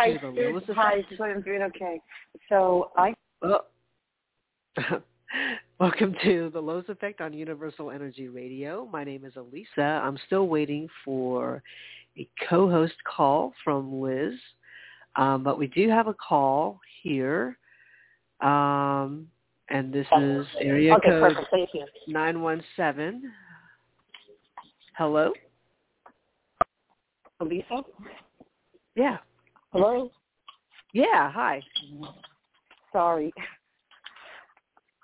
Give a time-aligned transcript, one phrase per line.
[0.00, 0.50] Hi, to the Sue.
[0.52, 1.14] Lois Hi, Effect.
[1.18, 2.00] so I'm doing okay.
[2.48, 3.60] So I Oh.
[5.78, 6.84] Welcome to the L.O.I.S.
[6.88, 8.88] Effect on Universal Energy Radio.
[8.90, 10.00] My name is Alyssa.
[10.02, 11.62] I'm still waiting for
[12.16, 14.32] a co-host call from Liz,
[15.16, 17.58] um, but we do have a call here,
[18.40, 19.28] um,
[19.68, 21.36] and this is area okay, code.
[21.50, 21.84] Thank you.
[22.06, 23.30] 917.
[24.96, 25.32] Hello?
[27.42, 27.84] Alyssa.
[28.94, 29.18] Yeah.
[29.72, 30.10] Hello.
[30.92, 31.62] Yeah, hi.
[32.92, 33.32] Sorry.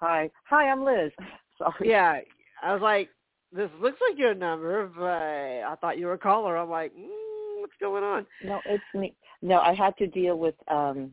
[0.01, 0.29] Hi.
[0.49, 1.13] Hi, I'm Liz.
[1.59, 1.89] Sorry.
[1.89, 2.21] Yeah,
[2.63, 3.09] I was like,
[3.53, 6.57] this looks like your number, but I thought you were a caller.
[6.57, 8.27] I'm like, mm, what's going on?
[8.43, 9.15] No, it's me.
[9.41, 11.13] No, I had to deal with um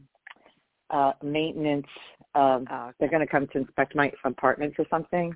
[0.89, 1.87] uh maintenance.
[2.33, 5.31] Um Uh, they're going to come to inspect my apartment or something.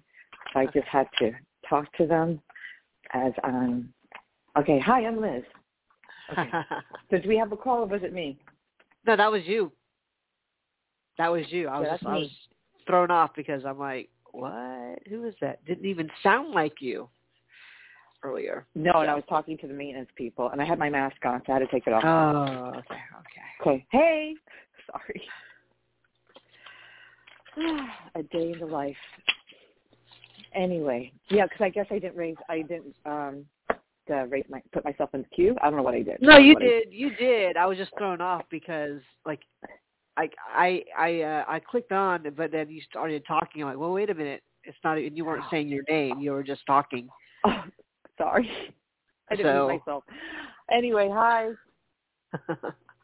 [0.53, 1.31] So I just had to
[1.69, 2.41] talk to them
[3.13, 3.93] as um
[4.57, 5.43] Okay, hi, I'm Liz.
[6.31, 6.49] Okay.
[7.09, 8.37] So do we have a call or was it me?
[9.05, 9.71] no, that was you.
[11.17, 11.69] That was you.
[11.69, 12.29] I was Yeah, I was
[12.85, 14.99] thrown off because I'm like, what?
[15.09, 15.63] Who is that?
[15.65, 17.07] Didn't even sound like you
[18.23, 18.65] earlier.
[18.75, 21.41] No, and I was talking to the maintenance people and I had my mask on,
[21.45, 22.03] so I had to take it off.
[22.03, 23.47] Oh, okay, okay.
[23.61, 23.85] Okay.
[23.91, 24.33] Hey.
[24.91, 25.21] Sorry.
[28.15, 28.95] A day in the life.
[30.53, 32.35] Anyway, yeah, because I guess I didn't raise.
[32.49, 33.45] I didn't um
[34.09, 35.55] uh, raise my put myself in the queue.
[35.61, 36.17] I don't know what I did.
[36.21, 36.87] No, I you did.
[36.91, 37.57] You did.
[37.57, 39.41] I was just thrown off because like
[40.17, 43.61] I I I uh, I clicked on, but then you started talking.
[43.61, 44.43] I'm like, well, wait a minute.
[44.63, 44.97] It's not.
[44.97, 46.19] And you weren't saying your name.
[46.19, 47.09] You were just talking.
[47.45, 47.63] Oh,
[48.17, 48.49] sorry.
[49.29, 50.03] I didn't So- myself.
[50.71, 51.49] Anyway, hi.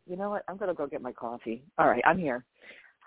[0.06, 0.44] You know what?
[0.50, 1.64] I'm gonna go get my coffee.
[1.78, 2.44] All right, I'm here.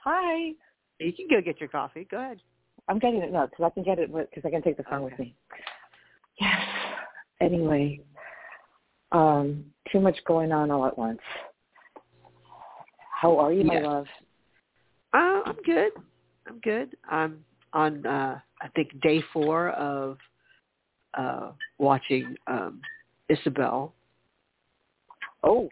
[0.03, 0.53] Hi.
[0.99, 2.07] you can go get your coffee.
[2.11, 2.41] Go ahead.
[2.89, 5.03] I'm getting it now because I can get it because I can take the phone
[5.03, 5.35] with me.
[7.41, 8.01] Anyway,
[9.13, 11.21] um, too much going on all at once.
[13.21, 14.07] How are you, my love?
[15.13, 15.93] Uh, I'm good.
[16.47, 16.97] I'm good.
[17.09, 20.19] I'm on uh I think day four of
[21.15, 22.81] uh watching um
[23.29, 23.95] Isabel.
[25.43, 25.69] Oh,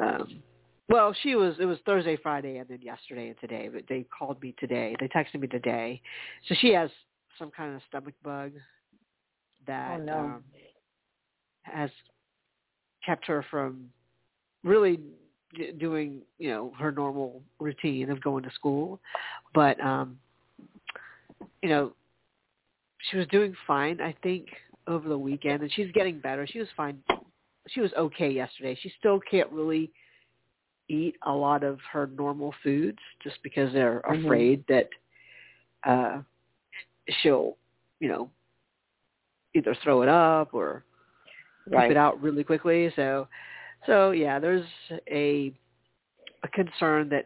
[0.00, 0.42] Um
[0.88, 4.40] well, she was it was Thursday, Friday and then yesterday and today, but they called
[4.42, 4.94] me today.
[5.00, 6.00] They texted me today.
[6.48, 6.90] So she has
[7.38, 8.52] some kind of stomach bug
[9.66, 10.18] that Oh, no.
[10.18, 10.44] um
[11.72, 11.90] has
[13.04, 13.90] kept her from
[14.64, 14.98] really
[15.78, 19.00] doing, you know, her normal routine of going to school.
[19.54, 20.18] But um
[21.62, 21.92] you know,
[23.10, 24.46] she was doing fine, I think,
[24.86, 26.46] over the weekend, and she's getting better.
[26.46, 26.98] She was fine.
[27.68, 28.78] She was okay yesterday.
[28.80, 29.90] She still can't really
[30.88, 34.24] eat a lot of her normal foods just because they're Mhm.
[34.24, 34.88] afraid that
[35.84, 36.22] uh
[37.20, 37.56] she'll,
[38.00, 38.30] you know,
[39.54, 40.84] either throw it up or
[41.74, 41.90] right.
[41.90, 42.92] it out really quickly.
[42.96, 43.28] So,
[43.86, 44.66] so yeah, there's
[45.10, 45.52] a
[46.42, 47.24] a concern that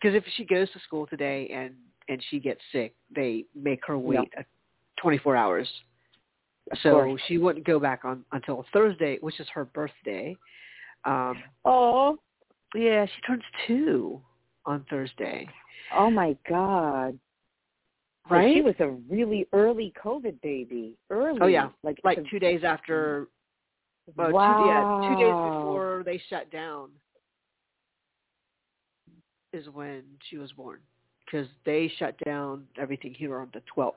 [0.00, 1.74] because if she goes to school today and
[2.08, 4.42] and she gets sick, they make her wait uh
[5.02, 5.68] 24 hours.
[6.72, 7.22] Of so course.
[7.28, 10.36] she wouldn't go back on until Thursday, which is her birthday.
[11.04, 12.18] Um, Oh,
[12.74, 14.20] yeah, she turns two
[14.64, 15.48] on Thursday.
[15.94, 17.18] oh my God.
[18.28, 18.54] So Right?
[18.54, 20.96] she was a really early COVID baby.
[21.10, 21.38] Early.
[21.40, 21.68] Oh, yeah.
[21.84, 23.28] Like Like two days after,
[24.14, 24.56] well, wow.
[24.56, 26.90] two, yeah, two days before they shut down
[29.52, 30.78] is when she was born
[31.24, 33.92] because they shut down everything here on the 12th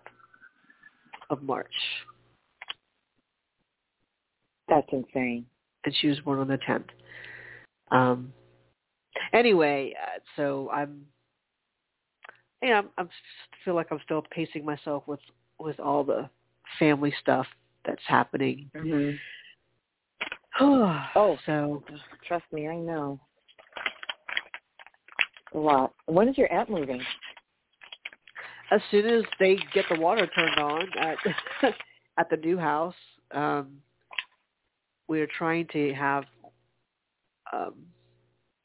[1.29, 1.73] of March,
[4.67, 5.45] That's insane.
[5.85, 6.85] and she was born on the 10th.
[7.91, 8.33] Um.
[9.33, 11.05] Anyway, uh, so I'm,
[12.62, 13.09] yeah, I'm, I'm
[13.65, 15.19] feel like I'm still pacing myself with
[15.59, 16.29] with all the
[16.77, 17.45] family stuff
[17.85, 18.69] that's happening.
[18.75, 19.12] hmm
[21.15, 21.38] Oh.
[21.45, 21.83] so
[22.27, 23.19] Trust me, I know.
[25.53, 25.94] A lot.
[26.06, 27.01] When is your aunt moving?
[28.71, 31.17] as soon as they get the water turned on at
[32.17, 32.95] at the new house,
[33.31, 33.77] um,
[35.07, 36.25] we're trying to have
[37.53, 37.73] um,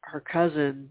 [0.00, 0.90] her cousin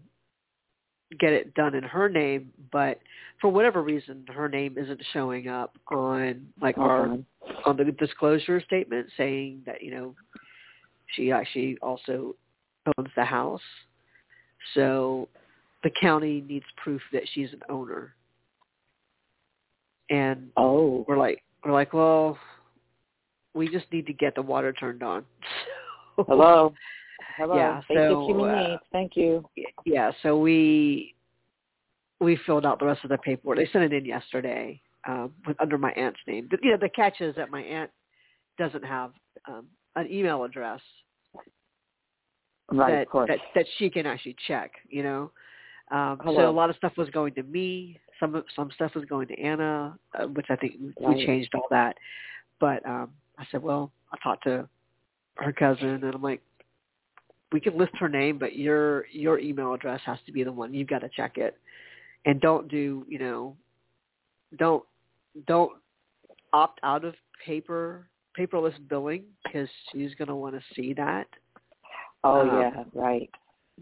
[1.20, 2.98] get it done in her name, but
[3.40, 7.18] for whatever reason, her name isn't showing up on like our
[7.66, 10.14] on the disclosure statement saying that you know
[11.14, 12.34] she actually also
[12.98, 13.60] owns the house.
[14.74, 15.28] So
[15.82, 18.14] the county needs proof that she's an owner.
[20.10, 21.04] And Oh.
[21.08, 22.38] we're like we're like, well,
[23.54, 25.24] we just need to get the water turned on.
[26.16, 26.74] So, Hello.
[27.36, 27.56] Hello.
[27.56, 28.78] Yeah, Basic so, human uh.
[28.92, 29.44] Thank you.
[29.84, 31.16] Yeah, so we
[32.20, 33.58] we filled out the rest of the paperwork.
[33.58, 36.46] They sent it in yesterday um, with under my aunt's name.
[36.50, 37.90] But, you know, the catch is that my aunt
[38.58, 39.12] doesn't have
[39.48, 40.80] um, an email address
[42.72, 44.72] right, that, that that she can actually check.
[44.88, 45.30] You know,
[45.90, 48.00] um, so a lot of stuff was going to me.
[48.20, 51.16] Some some stuff was going to Anna, uh, which I think Right.
[51.16, 51.96] we changed all that.
[52.60, 54.68] But um, I said, well, I talked to
[55.36, 56.40] her cousin, and I'm like,
[57.52, 60.74] we can list her name, but your your email address has to be the one.
[60.74, 61.58] You've got to check it,
[62.24, 63.56] and don't do you know,
[64.58, 64.84] don't
[65.46, 65.72] don't
[66.52, 67.14] opt out of
[67.44, 68.08] paper
[68.38, 71.26] paperless billing because she's going to want to see that.
[72.24, 73.30] Oh um, yeah, right,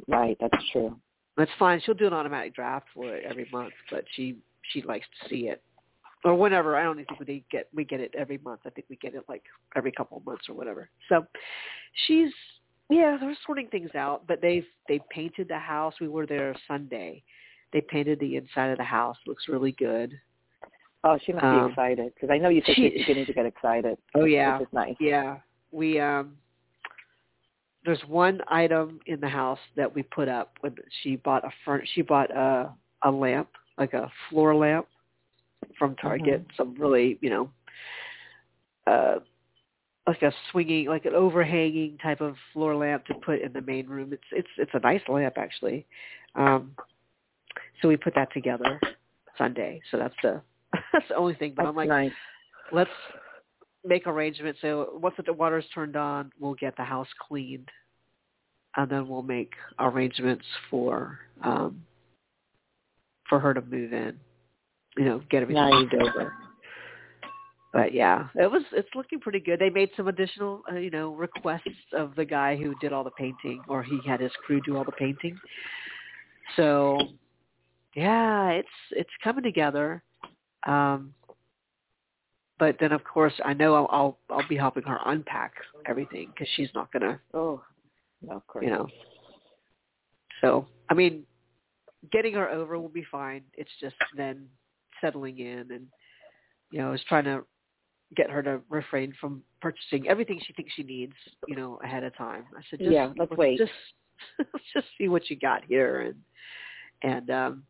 [0.09, 0.37] right.
[0.41, 0.97] That's true.
[1.37, 1.81] That's fine.
[1.85, 4.37] She'll do an automatic draft for it every month, but she
[4.73, 5.63] she likes to see it
[6.25, 6.77] or whenever.
[6.77, 8.61] I don't think we get we get it every month.
[8.67, 9.43] I think we get it like
[9.77, 10.91] every couple of months or whatever.
[11.09, 11.27] So
[12.07, 12.31] she's
[12.91, 15.95] yeah, they're sorting things out, but they've they painted the house.
[16.01, 17.23] We were there Sunday.
[17.73, 19.17] They painted the inside of the house.
[19.27, 20.13] Looks really good.
[21.05, 23.33] Oh, she must Um, be excited because I know you said she- she's beginning to
[23.33, 23.99] get excited.
[24.15, 24.97] Oh yeah, which is nice.
[25.01, 25.39] Yeah,
[25.71, 26.37] we um
[27.85, 31.83] there's one item in the house that we put up when she bought a front
[31.95, 32.73] she bought a
[33.05, 33.49] a lamp,
[33.79, 34.87] like a floor lamp
[35.79, 37.51] from Target, some really, you know,
[38.87, 39.17] uh
[40.07, 43.87] like a swinging like an overhanging type of floor lamp to put in the main
[43.87, 44.13] room.
[44.13, 45.87] It's it's it's a nice lamp actually.
[46.35, 46.75] Um
[47.81, 48.81] so we put that together
[49.39, 49.81] Sunday.
[49.91, 50.41] So that's the
[50.93, 51.55] that's the only thing.
[51.57, 52.13] But That's I'm like nice.
[52.73, 52.91] let's
[53.85, 54.61] make arrangements.
[54.63, 57.69] So once the water's turned on, we'll get the house cleaned,
[58.77, 61.83] and then we'll make arrangements for um,
[63.29, 64.19] for her to move in.
[64.97, 65.73] You know, get everything Nice.
[65.73, 66.33] moved over.
[67.73, 69.59] But yeah, it was it's looking pretty good.
[69.59, 73.11] They made some additional, uh, you know, requests of the guy who did all the
[73.13, 75.39] painting, or he had his crew do all the painting.
[76.57, 76.99] So,
[77.95, 80.03] yeah, it's it's coming together.
[80.67, 81.15] Um,
[82.63, 85.55] but then, of course, I know I'll I'll, I'll be helping her unpack
[85.85, 87.61] everything because she's not gonna, Oh,
[88.25, 88.65] no, of course.
[88.65, 88.87] you know.
[90.41, 91.25] So, I mean,
[92.13, 93.43] getting her over will be fine.
[93.55, 94.47] It's just then
[95.01, 95.89] settling in and,
[96.71, 97.43] you know, I was trying to
[98.15, 101.15] get her to refrain from purchasing everything she thinks she needs,
[101.49, 102.45] you know, ahead of time.
[102.57, 103.59] I said, just, Yeah, let's wait.
[103.59, 103.73] Just
[104.39, 106.15] let's just see what you got here and
[107.03, 107.65] and um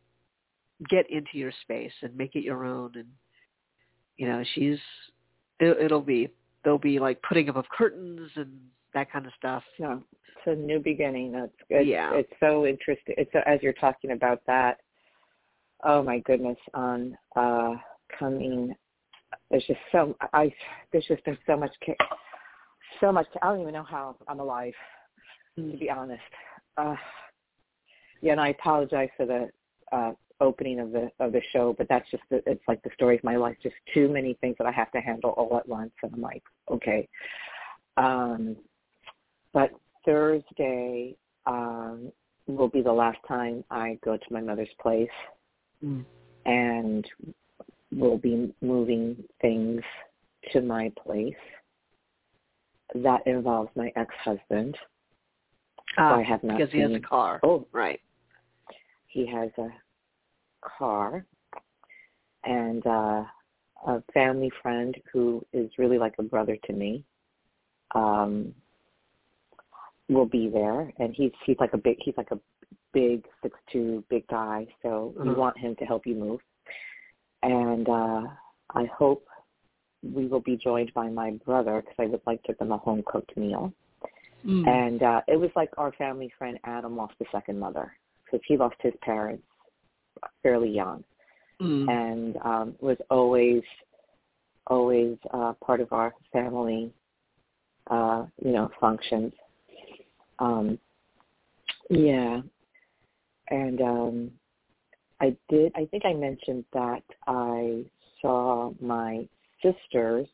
[0.91, 3.07] get into your space and make it your own and
[4.23, 4.79] you know she's
[5.59, 6.31] it, it'll be
[6.63, 8.57] there'll be like putting up of curtains and
[8.95, 11.33] that kind of stuff No, it's a new beginning.
[11.33, 11.89] That's good.
[11.89, 12.13] Yeah.
[12.15, 13.17] It's so interesting.
[13.19, 14.79] It's so, as you're talking about that.
[15.83, 16.59] Oh my goodness!
[16.75, 17.75] On uh
[18.17, 18.73] coming,
[19.51, 20.55] there's just so I.
[20.93, 21.73] There's just been so much,
[23.01, 23.27] so much.
[23.43, 24.75] I don't even know how I'm alive,
[25.57, 26.23] to be honest.
[26.77, 26.95] Uh,
[28.21, 29.49] yeah, and I apologize for the
[29.91, 30.13] uh
[30.43, 33.25] opening of the of the show, but that's just the, it's like the story of
[33.25, 33.57] my life.
[33.63, 36.43] Just too many things that I have to handle all at once, and I'm like,
[36.71, 37.09] okay.
[37.97, 38.57] Um,
[39.53, 39.71] but
[40.05, 42.13] Thursday um,
[42.47, 45.09] will be the last time I go to my mother's place,
[45.83, 46.05] Mm.
[46.47, 47.05] and
[47.91, 49.83] we'll be moving things
[50.53, 51.35] to my place.
[52.95, 54.77] That involves my ex-husband.
[55.99, 58.01] Ah, I have not because he has a car Oh, right
[59.13, 59.69] he has a
[60.63, 61.25] car
[62.45, 63.25] and uh
[63.87, 67.05] a family friend who is really like a brother to me
[67.95, 68.55] um
[70.09, 72.39] will be there and he's he's like a big he's like a
[72.93, 75.41] big six two big guy so you Uh-huh.
[75.41, 76.41] want him to help you move
[77.43, 78.23] and uh
[78.75, 79.27] i hope
[80.03, 82.79] we will be joined by my brother because i would like to give him a
[82.79, 83.73] home cooked meal
[84.45, 84.67] Mm.
[84.67, 87.93] and uh it was like our family friend Adam lost a second mother
[88.25, 89.45] because he lost his parents
[90.43, 91.05] fairly young
[91.61, 91.89] Mm.
[91.89, 93.63] and um was always
[94.67, 96.93] always uh part of our family
[97.91, 99.33] uh you know functions
[100.39, 100.79] um
[101.91, 102.41] yeah
[103.51, 104.31] and um
[105.21, 107.85] I did I think I mentioned that I
[108.21, 109.29] saw my
[109.63, 110.27] sisters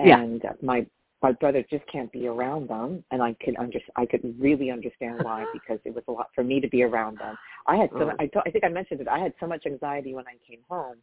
[0.00, 0.20] Yeah.
[0.20, 0.86] and my
[1.22, 5.22] my brother just can't be around them and I could under I could really understand
[5.22, 7.36] why because it was a lot for me to be around them.
[7.66, 8.16] I had so Oh.
[8.18, 9.08] I I think I mentioned it.
[9.08, 10.96] I had so much anxiety when I came home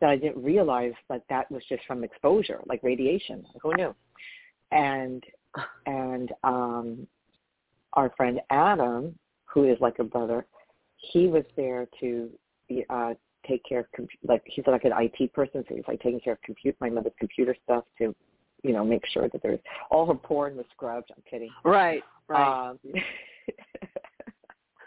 [0.00, 3.44] that I didn't realize that that was just from exposure, like radiation.
[3.62, 3.94] Who knew?
[4.72, 5.24] And
[5.86, 7.06] and um
[7.94, 10.46] our friend Adam, who is like a brother,
[10.96, 12.30] he was there to
[12.90, 13.14] uh
[13.48, 16.34] take care of compu- like he's like an IT person, so he's like taking care
[16.34, 18.14] of compute my mother's computer stuff to,
[18.66, 21.10] you know, make sure that there's all her porn was scrubbed.
[21.16, 21.50] I'm kidding.
[21.64, 22.78] right right Um,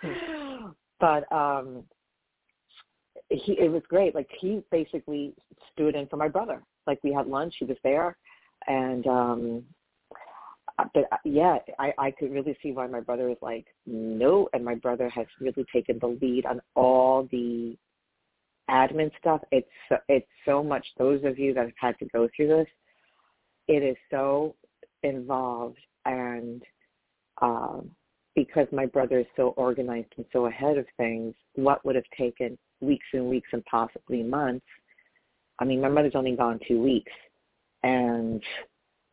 [1.00, 1.84] but um
[3.30, 4.16] he it was great.
[4.16, 5.34] Like he basically
[5.72, 6.62] stood in for my brother.
[6.88, 8.18] Like we had lunch, he was there
[8.68, 9.64] and um
[10.94, 14.64] but uh, yeah, I I could really see why my brother was like no, and
[14.64, 17.78] my brother has really taken the lead on all the
[18.70, 19.42] admin stuff.
[19.52, 19.68] It's
[20.08, 20.86] it's so much.
[20.98, 22.68] Those of you that have had to go through this,
[23.70, 24.56] it is so
[25.04, 26.62] involved, and
[27.42, 27.92] um,
[28.36, 32.58] because my brother is so organized and so ahead of things, what would have taken
[32.82, 34.66] weeks and weeks and possibly months.
[35.60, 37.12] I mean, my mother's only gone two weeks,
[37.84, 38.42] and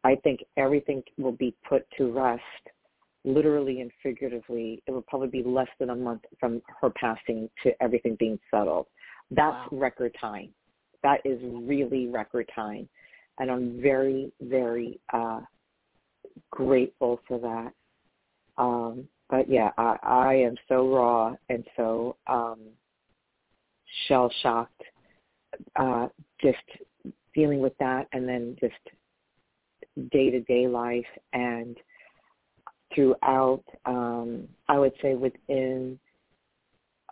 [0.04, 2.42] I think everything will be put to rest,
[3.24, 4.82] literally and figuratively.
[4.86, 8.86] It will probably be less than a month from her passing to everything being settled.
[9.30, 9.78] That's wow.
[9.78, 10.50] record time.
[11.02, 12.88] That is really record time.
[13.38, 15.40] And I'm very, very uh,
[16.50, 17.72] grateful for that.
[18.62, 22.60] Um, but yeah, I, I am so raw and so um,
[24.06, 24.82] shell shocked,
[25.76, 26.08] uh,
[26.40, 26.56] just
[27.34, 31.76] dealing with that, and then just day to day life and
[32.94, 35.98] throughout um I would say within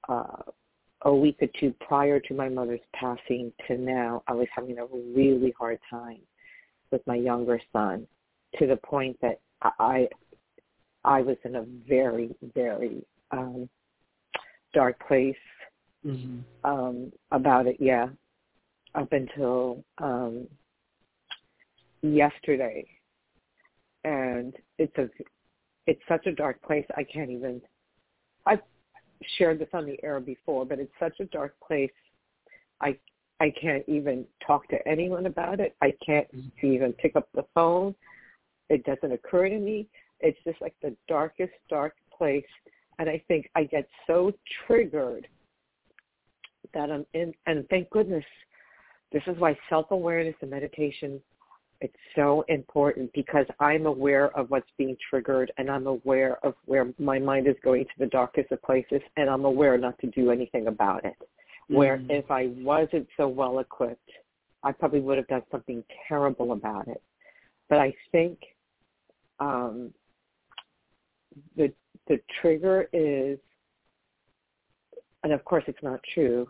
[0.09, 0.43] uh
[1.05, 4.87] a week or two prior to my mother's passing to now, I was having a
[4.87, 6.21] really hard time
[6.91, 8.07] with my younger son
[8.59, 10.09] to the point that I
[11.05, 13.69] I was in a very, very um
[14.73, 15.37] dark place
[16.05, 16.39] mm-hmm.
[16.65, 18.09] um about it, yeah.
[18.95, 20.47] Up until um
[22.03, 22.87] yesterday,
[24.05, 25.09] and it's a
[25.87, 26.87] it's such a dark place.
[26.97, 27.61] I can't even.
[28.47, 28.61] I've
[29.37, 31.91] shared this on the air before, but it's such a dark place.
[32.81, 32.97] I
[33.41, 35.75] I can't even talk to anyone about it.
[35.83, 36.29] I can't
[36.63, 37.95] even pick up the phone.
[38.71, 39.89] It doesn't occur to me.
[40.21, 42.45] It's just like the darkest dark place,
[42.99, 44.33] and I think I get so
[44.67, 45.27] triggered
[46.73, 47.35] that I'm in.
[47.47, 48.25] And thank goodness,
[49.13, 51.21] this is why self awareness and meditation
[51.85, 56.95] it's so important because I'm aware of what's being triggered and I'm aware of where
[56.99, 60.31] my mind is going to the darkest of places and I'm aware not to do
[60.31, 61.17] anything about it.
[61.69, 64.11] Where if I wasn't so well equipped,
[64.63, 67.03] I probably would have done something terrible about it.
[67.69, 68.39] But I think
[69.39, 69.93] um,
[71.57, 71.71] the
[72.07, 73.39] the trigger is,
[75.23, 76.47] and of course it's not true,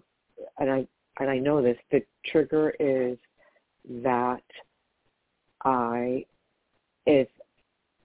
[0.58, 0.86] and I
[1.20, 1.78] and I know this.
[1.92, 3.16] The trigger is
[4.02, 4.42] that
[5.64, 6.24] I,
[7.06, 7.28] if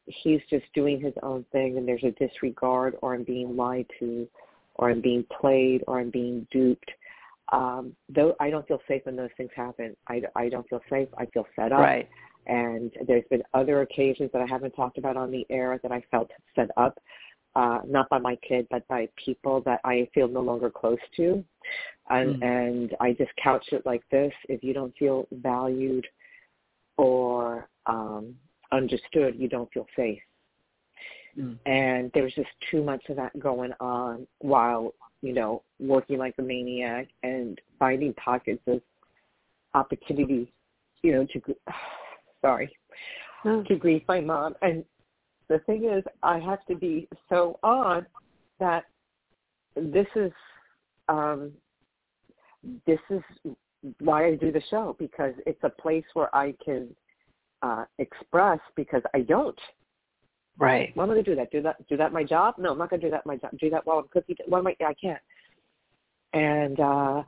[0.06, 4.28] he's just doing his own thing and there's a disregard or I'm being lied to
[4.76, 6.90] or I'm being played or I'm being duped,
[7.52, 9.96] um, though I don't feel safe when those things happen.
[10.08, 11.10] I, I don't feel safe.
[11.18, 11.80] I feel set up.
[11.80, 12.10] Right.
[12.48, 16.04] And there's been other occasions that I haven't talked about on the air that I
[16.10, 17.00] felt set up,
[17.56, 21.44] uh, not by my kid, but by people that I feel no longer close to.
[22.10, 22.44] And, mm.
[22.44, 24.34] and I just couch it like this.
[24.48, 26.08] If you don't feel valued
[27.00, 28.36] or um,
[28.74, 30.20] understood, you don't feel safe.
[31.38, 31.58] Mm.
[31.66, 36.36] And there was just too much of that going on while, you know, working like
[36.40, 38.82] a maniac and finding pockets of
[39.74, 40.52] opportunity,
[41.02, 41.56] you know, to,
[42.42, 42.70] sorry,
[43.46, 43.66] mm.
[43.68, 44.56] to grieve my mom.
[44.62, 44.84] And
[45.48, 48.06] the thing is, I have to be so on
[48.60, 48.84] that
[49.78, 50.34] this is,
[51.08, 51.54] um,
[52.86, 53.22] this is
[54.00, 56.90] why I do the show because it's a place where I can
[57.62, 59.60] uh, express because I don't.
[60.58, 60.92] Right.
[60.96, 61.52] Why am I going to do that?
[61.52, 61.88] Do that?
[61.88, 62.56] Do that my job?
[62.58, 63.52] No, I'm not going to do that my job.
[63.60, 64.36] Do that while I'm cooking.
[64.48, 64.76] Why am I?
[64.86, 65.22] I can't.
[66.34, 67.24] And uh,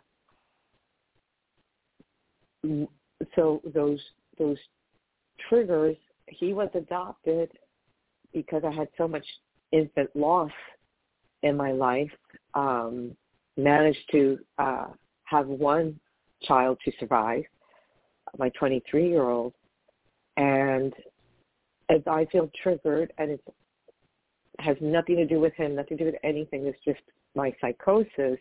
[3.35, 3.99] so those
[4.37, 4.57] those
[5.47, 5.95] triggers.
[6.27, 7.51] He was adopted
[8.33, 9.25] because I had so much
[9.71, 10.51] infant loss
[11.43, 12.11] in my life.
[12.53, 13.15] Um,
[13.57, 14.87] managed to uh,
[15.25, 15.99] have one
[16.43, 17.43] child to survive,
[18.37, 19.53] my 23 year old.
[20.37, 20.93] And
[21.89, 23.43] as I feel triggered, and it
[24.59, 27.01] has nothing to do with him, nothing to do with anything, it's just
[27.35, 28.39] my psychosis.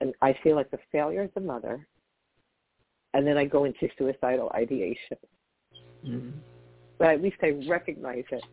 [0.00, 1.86] And I feel like the failure as a mother.
[3.14, 5.16] And then I go into suicidal ideation.
[6.06, 6.30] Mm-hmm.
[6.98, 8.44] But at least I recognize it.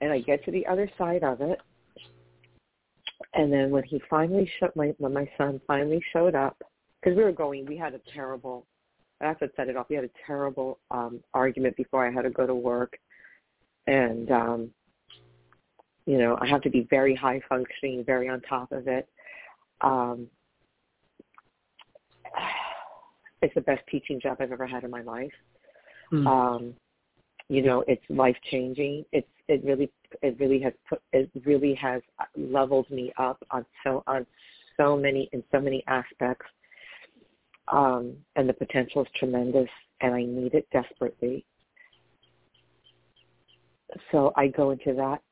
[0.00, 1.60] And I get to the other side of it
[3.34, 6.60] and then when he finally showed my when my son finally showed up,
[7.00, 8.66] because we were going, we had a terrible.
[9.20, 9.86] That's what set it off.
[9.90, 12.98] We had a terrible um, argument before I had to go to work,
[13.86, 14.70] and um,
[16.06, 19.08] you know I have to be very high functioning, very on top of it.
[19.82, 20.26] Um,
[23.42, 25.32] it's the best teaching job I've ever had in my life.
[26.12, 26.26] Mm.
[26.26, 26.74] Um,
[27.48, 29.04] you know, it's life changing.
[29.12, 29.90] It's it really
[30.22, 32.02] it really has put it really has
[32.36, 34.26] leveled me up on so on
[34.76, 36.46] so many in so many aspects.
[37.68, 39.68] Um, and the potential is tremendous,
[40.00, 41.44] and I need it desperately.
[44.10, 45.22] so I go into that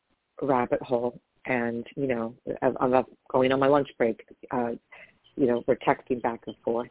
[0.43, 4.25] rabbit hole, and you know, I'm, I'm going on my lunch break.
[4.51, 4.71] Uh,
[5.37, 6.91] you know, we're texting back and forth,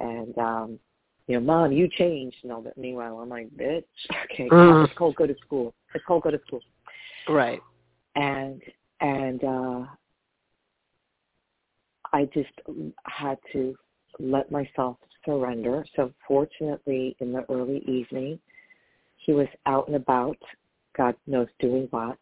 [0.00, 0.78] and um,
[1.26, 2.76] you know, mom, you changed and all that.
[2.76, 3.84] Meanwhile, I'm like, bitch,
[4.32, 4.84] okay, uh.
[4.84, 5.74] it's called go to school.
[5.94, 6.60] It's called go to school.
[7.28, 7.60] Right.
[8.14, 8.62] And
[9.00, 9.86] and uh
[12.12, 12.50] I just
[13.04, 13.76] had to
[14.18, 15.84] let myself surrender.
[15.96, 18.38] So fortunately, in the early evening,
[19.16, 20.38] he was out and about,
[20.96, 22.18] God knows doing what.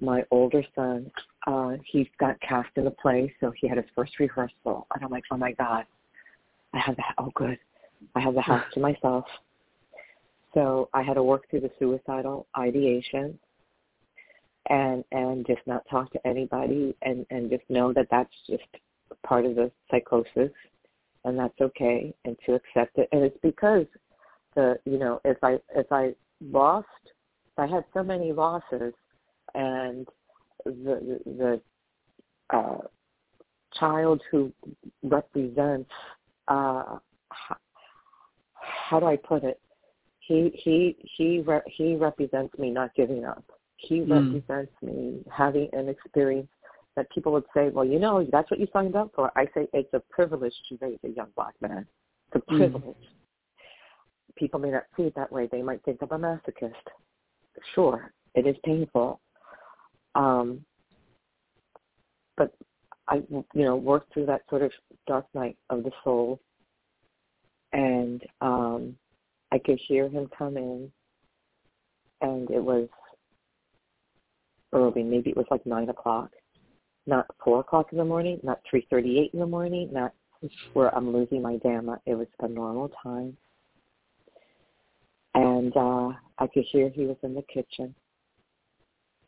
[0.00, 1.10] My older son,
[1.46, 4.86] uh, he got cast in a play, so he had his first rehearsal.
[4.94, 5.84] And I'm like, oh my God,
[6.74, 7.14] I have that.
[7.18, 7.58] Oh, good.
[8.14, 9.24] I have the house to myself.
[10.52, 13.38] So I had to work through the suicidal ideation
[14.68, 18.64] and and just not talk to anybody and and just know that that's just
[19.24, 20.50] part of the psychosis
[21.24, 23.08] and that's okay and to accept it.
[23.12, 23.86] And it's because
[24.54, 28.94] the you know if i if i lost if i had so many losses
[29.54, 30.06] and
[30.64, 31.60] the the
[32.50, 32.78] uh
[33.78, 34.52] child who
[35.02, 35.90] represents
[36.48, 36.98] uh
[37.30, 37.56] how,
[38.56, 39.60] how do i put it?
[40.20, 43.44] He he he re- he represents me not giving up
[43.76, 44.10] he mm.
[44.10, 46.48] represents me having an experience
[46.96, 49.30] that people would say, well, you know, that's what you signed up for.
[49.36, 51.86] I say it's a privilege to raise a young black man.
[52.34, 52.56] It's a mm.
[52.56, 52.96] privilege.
[52.96, 54.34] Mm.
[54.36, 55.48] People may not see it that way.
[55.50, 56.72] They might think I'm a masochist.
[57.74, 59.20] Sure, it is painful.
[60.14, 60.64] Um,
[62.36, 62.54] but
[63.08, 64.72] I, you know, worked through that sort of
[65.06, 66.40] dark night of the soul,
[67.72, 68.96] and um,
[69.52, 70.90] I could hear him come in,
[72.20, 72.88] and it was
[74.76, 75.02] early.
[75.02, 76.30] Maybe it was like nine o'clock,
[77.06, 80.12] not four o'clock in the morning, not three thirty-eight in the morning, not
[80.74, 81.88] where I'm losing my damn.
[82.06, 83.36] It was a normal time,
[85.34, 87.94] and uh I could hear he was in the kitchen.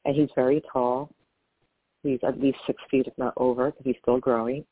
[0.04, 1.10] And he's very tall.
[2.02, 4.64] He's at least six feet, if not over, because he's still growing.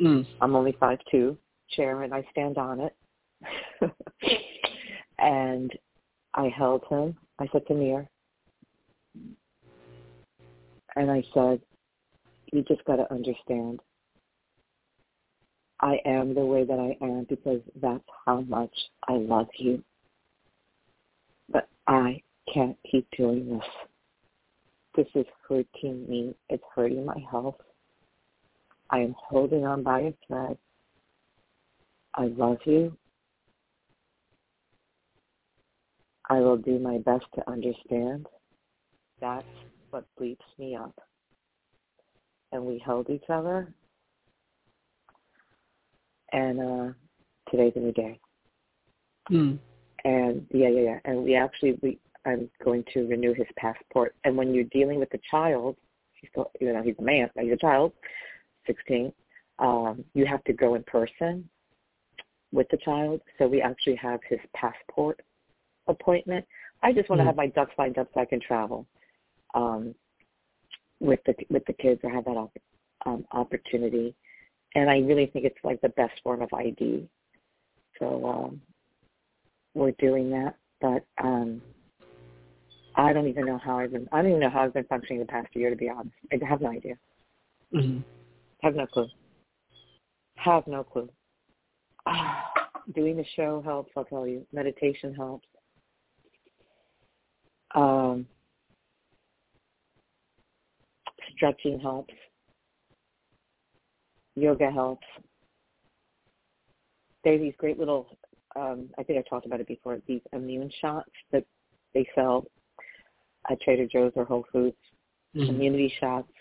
[0.00, 0.26] Mm.
[0.40, 1.36] I'm only five two.
[1.70, 2.94] Chair, and I stand on it.
[5.18, 5.72] and
[6.34, 7.16] I held him.
[7.38, 8.08] I said, "Come here."
[10.96, 11.60] And I said,
[12.52, 13.80] you just got to understand.
[15.80, 18.74] I am the way that I am because that's how much
[19.08, 19.82] I love you.
[21.50, 23.68] But I can't keep doing this.
[24.96, 26.34] This is hurting me.
[26.48, 27.56] It's hurting my health.
[28.90, 30.56] I am holding on by a thread.
[32.14, 32.96] I love you.
[36.30, 38.26] I will do my best to understand.
[39.20, 39.44] That's
[39.94, 40.98] what bleeps me up.
[42.50, 43.72] And we held each other.
[46.32, 46.92] And uh
[47.48, 48.18] today's a new day.
[49.30, 49.58] Mm.
[50.04, 50.98] And yeah, yeah, yeah.
[51.04, 54.16] And we actually we I'm going to renew his passport.
[54.24, 55.76] And when you're dealing with a child,
[56.14, 57.92] he's still you know, he's a man, he's a child,
[58.66, 59.12] sixteen,
[59.60, 61.48] um, you have to go in person
[62.52, 63.20] with the child.
[63.38, 65.20] So we actually have his passport
[65.86, 66.44] appointment.
[66.82, 67.24] I just want mm.
[67.24, 68.88] to have my ducks lined up so I can travel
[69.54, 69.94] um,
[71.00, 72.48] with the with the kids or have that
[73.06, 74.14] um, opportunity.
[74.74, 77.08] And I really think it's like the best form of ID.
[77.98, 78.60] So um,
[79.74, 81.62] we're doing that, but um,
[82.96, 84.08] I don't even know how I've been.
[84.12, 85.70] I don't even know how I've been functioning the past year.
[85.70, 86.94] To be honest, I have no idea.
[87.72, 88.00] Mm-hmm.
[88.62, 89.08] Have no clue.
[90.36, 91.08] Have no clue.
[92.94, 93.92] doing the show helps.
[93.96, 94.46] I'll tell you.
[94.52, 95.46] Meditation helps.
[97.74, 98.26] Um,
[101.36, 102.14] Stretching helps.
[104.36, 105.06] Yoga helps.
[107.22, 108.18] There's these great little,
[108.56, 111.44] um, I think I talked about it before, these immune shots that
[111.94, 112.46] they sell
[113.50, 114.76] at Trader Joe's or Whole Foods.
[115.34, 115.54] Mm-hmm.
[115.54, 116.32] Immunity shots.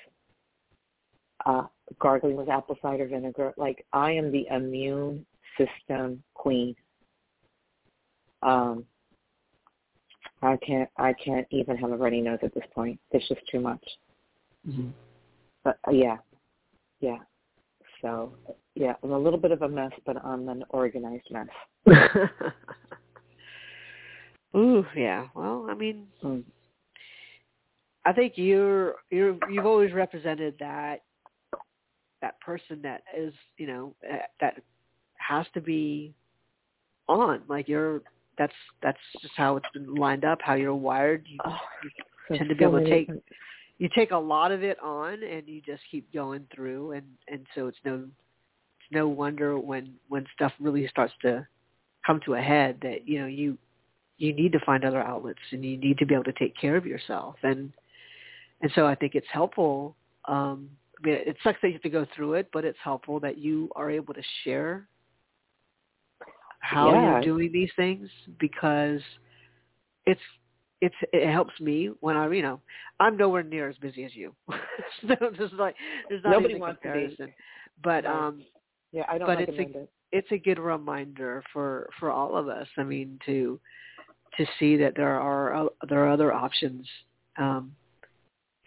[1.46, 1.64] Uh,
[2.00, 3.54] gargling with apple cider vinegar.
[3.58, 5.26] Like I am the immune
[5.58, 6.76] system queen.
[8.42, 8.86] Um,
[10.42, 13.00] I can't I can't even have a runny nose at this point.
[13.12, 13.84] It's just too much.
[14.68, 14.90] Mm-hmm.
[15.64, 16.18] But uh, yeah,
[17.00, 17.18] yeah.
[18.02, 18.34] So
[18.76, 21.48] yeah, I'm a little bit of a mess, but I'm an organized mess.
[24.56, 25.28] Ooh, yeah.
[25.36, 26.44] Well, I mean, mm.
[28.06, 31.04] I think you're you're you've always represented that
[32.22, 33.96] that person that is you know
[34.40, 34.62] that
[35.18, 36.14] has to be
[37.08, 38.02] on like you're
[38.38, 42.50] that's that's just how it's been lined up how you're wired you, oh, you tend
[42.50, 43.10] to be able to take
[43.84, 47.46] you take a lot of it on and you just keep going through and and
[47.54, 51.46] so it's no it's no wonder when when stuff really starts to
[52.08, 53.58] come to a head that you know you
[54.20, 56.78] you need to find other outlets and you need to be able to take care
[56.78, 57.74] of yourself and
[58.62, 59.98] and so I think it's helpful
[60.30, 60.70] um
[61.04, 63.38] I mean, it sucks that you have to go through it, but it's helpful that
[63.38, 64.88] you are able to share
[66.62, 67.16] how Yeah.
[67.16, 68.08] you're doing these things
[68.40, 69.02] because
[70.06, 70.22] it's
[70.84, 72.60] it's it helps me when I you know
[73.00, 74.36] I'm nowhere near as busy as you.
[75.08, 75.76] so there's like
[76.10, 77.18] there's not Nobody wants to be.
[77.82, 78.28] But Right.
[78.28, 78.44] um
[78.92, 79.90] Yeah, I don't But it's a- it.
[80.12, 82.68] it's a good reminder for for all of us.
[82.78, 83.60] I mean to
[84.38, 86.86] to see that there are o- there are other options
[87.38, 87.74] um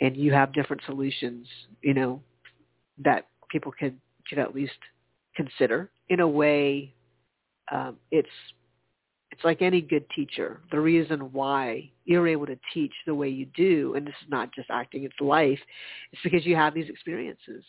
[0.01, 1.47] and you have different solutions,
[1.83, 2.23] you know,
[3.05, 3.97] that people could
[4.29, 4.81] could at least
[5.37, 6.95] consider in a way
[7.71, 8.37] um it's
[9.37, 10.61] it's like any good teacher.
[10.71, 14.51] The reason why you're able to teach the way you do, and this is not
[14.55, 15.59] just acting, it's life,
[16.11, 17.63] it's because you have these experiences.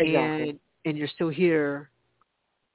[0.00, 0.50] Exactly.
[0.50, 1.90] And and you're still here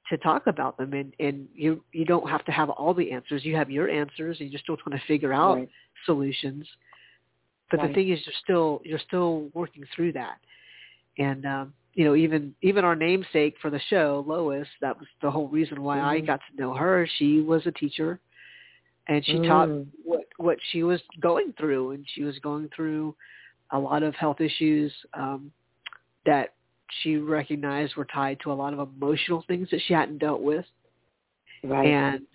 [0.09, 3.43] to talk about them and, and you you don't have to have all the answers.
[3.43, 5.69] You have your answers and you're still trying to figure out Right.
[6.05, 6.65] solutions.
[7.69, 7.87] But Right.
[7.89, 10.37] the thing is you're still you're still working through that.
[11.17, 15.31] And um, you know, even even our namesake for the show, Lois, that was the
[15.31, 16.27] whole reason why I Mhm.
[16.27, 17.07] got to know her.
[17.17, 18.19] She was a teacher
[19.07, 19.87] and she taught Mm.
[20.03, 23.15] what what she was going through and she was going through
[23.71, 25.51] a lot of health issues um
[26.25, 26.53] that
[27.01, 30.65] she recognized were tied to a lot of emotional things that she hadn't dealt with
[31.63, 31.87] Right.
[31.87, 32.27] and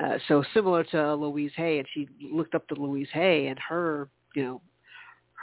[0.00, 4.08] uh, so similar to Louise Hay and she looked up to Louise Hay and her
[4.34, 4.62] you know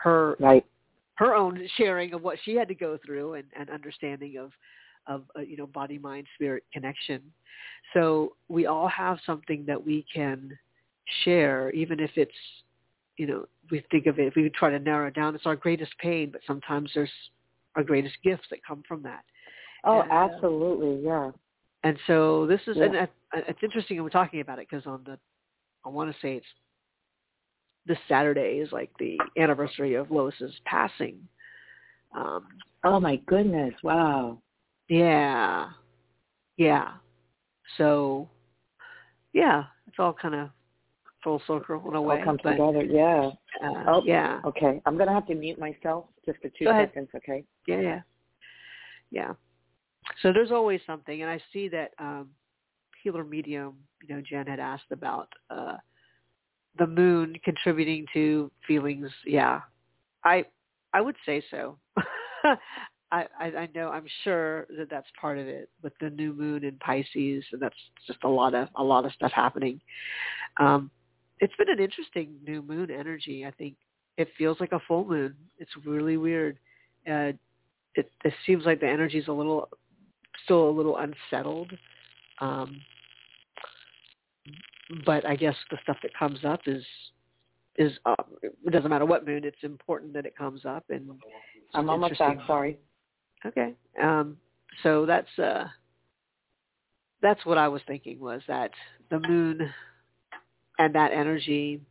[0.03, 0.65] her right.
[1.19, 4.51] Her own sharing of what she had to go through and, and understanding of
[5.07, 7.21] of uh, you know body mind spirit connection
[7.93, 10.57] so we all have something that we can
[11.23, 12.31] share even if it's
[13.17, 15.55] you know we think of it if we try to narrow it down it's our
[15.57, 17.11] greatest pain but sometimes there's
[17.75, 19.23] our greatest gifts that come from that
[19.85, 21.05] Oh, And, uh, absolutely.
[21.05, 21.31] Yeah.
[21.83, 22.85] and so this is Yeah.
[22.85, 23.09] and
[23.47, 25.17] it's interesting we're talking about it because on the
[25.85, 26.45] i want to say it's
[27.85, 31.17] this saturday is like the anniversary of lois's passing
[32.15, 32.45] um
[32.83, 33.73] Oh my goodness.
[33.83, 34.41] Wow.
[34.87, 35.69] Yeah.
[36.57, 36.93] Yeah.
[37.77, 38.29] So
[39.33, 40.49] yeah, it's all kind of
[41.23, 42.19] full circle in a way.
[42.19, 42.83] All come but, together.
[42.83, 43.29] Yeah.
[43.63, 44.01] uh, Oh.
[44.05, 44.39] yeah.
[44.45, 44.81] Okay.
[44.85, 46.89] I'm gonna have to mute myself just for two Go ahead.
[46.89, 47.09] seconds.
[47.15, 47.43] Okay.
[47.67, 48.01] Yeah, yeah.
[49.11, 49.33] Yeah.
[50.21, 52.29] So there's always something and I see that um
[53.03, 55.77] healer medium, you know, Jen had asked about uh
[56.77, 59.09] the moon contributing to feelings.
[59.25, 59.61] Yeah.
[60.23, 60.45] I
[60.93, 61.77] I would say so.
[63.11, 66.63] I, I I know I'm sure that that's part of it with the new moon
[66.63, 67.75] in Pisces, and that's
[68.07, 69.79] just a lot of a lot of stuff happening.
[70.59, 70.91] Um,
[71.39, 73.45] it's been an interesting new moon energy.
[73.45, 73.75] I think
[74.17, 75.35] it feels like a full moon.
[75.57, 76.57] It's really weird.
[77.07, 77.31] Uh,
[77.95, 79.69] it, it seems like the energy is a little
[80.43, 81.71] still a little unsettled.
[82.39, 82.81] Um,
[85.05, 86.83] but I guess the stuff that comes up is
[87.77, 89.43] is uh, it doesn't matter what moon.
[89.45, 91.09] It's important that it comes up, and
[91.73, 92.37] I'm almost back.
[92.45, 92.77] Sorry.
[93.45, 93.73] Okay.
[94.01, 94.37] Um,
[94.83, 95.65] so that's uh,
[97.21, 98.71] that's what I was thinking was that
[99.09, 99.69] the moon
[100.77, 101.81] and that energy.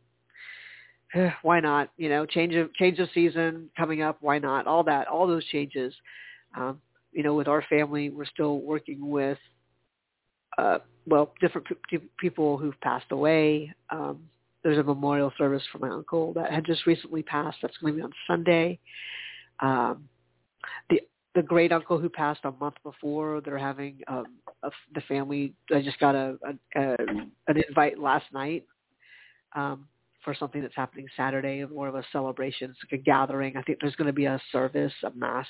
[1.13, 1.89] eh, Why not?
[1.97, 4.17] You know, change of change of season coming up.
[4.21, 4.67] Why not?
[4.67, 5.93] All that, all those changes.
[6.57, 6.81] Um,
[7.11, 9.37] you know, with our family, we're still working with,
[10.57, 13.73] uh, well, different pe- pe- people who've passed away.
[13.89, 14.29] Um,
[14.63, 17.57] there's a memorial service for my uncle that had just recently passed.
[17.61, 18.79] That's going to be on Sunday.
[19.61, 20.07] Um,
[20.89, 21.01] the
[21.35, 24.25] the great uncle who passed a month before, they're having um,
[24.63, 25.53] a, the family.
[25.73, 26.37] I just got a,
[26.75, 26.95] a, a
[27.47, 28.65] an invite last night
[29.55, 29.87] um,
[30.23, 32.71] for something that's happening Saturday, more of a celebration.
[32.71, 33.57] It's like a gathering.
[33.57, 35.47] I think there's going to be a service, a mass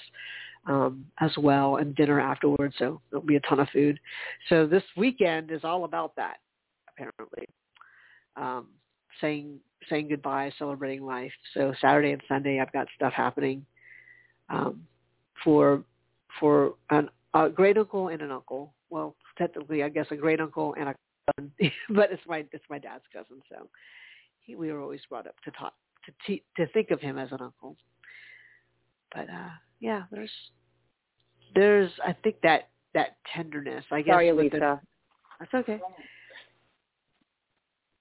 [0.69, 2.75] um, as well, and dinner afterwards.
[2.77, 3.99] So there'll be a ton of food.
[4.47, 6.37] So this weekend is all about that,
[6.87, 7.45] apparently.
[8.37, 8.67] Um,
[9.19, 11.31] saying saying goodbye, celebrating life.
[11.53, 13.65] So Saturday and Sunday, I've got stuff happening
[14.49, 14.85] um,
[15.43, 15.83] for
[16.39, 18.73] for an, a great uncle and an uncle.
[18.91, 20.95] Well, technically, I guess a great uncle and a
[21.35, 21.51] cousin,
[21.89, 23.41] but it's my it's my dad's cousin.
[23.49, 23.67] So
[24.41, 25.73] he, we were always brought up to talk
[26.05, 27.75] to te- to think of him as an uncle.
[29.11, 30.31] But uh yeah, there's
[31.55, 33.85] there's I think that that tenderness.
[33.91, 34.81] I guess Sorry, with the- Lisa.
[35.39, 35.79] that's okay.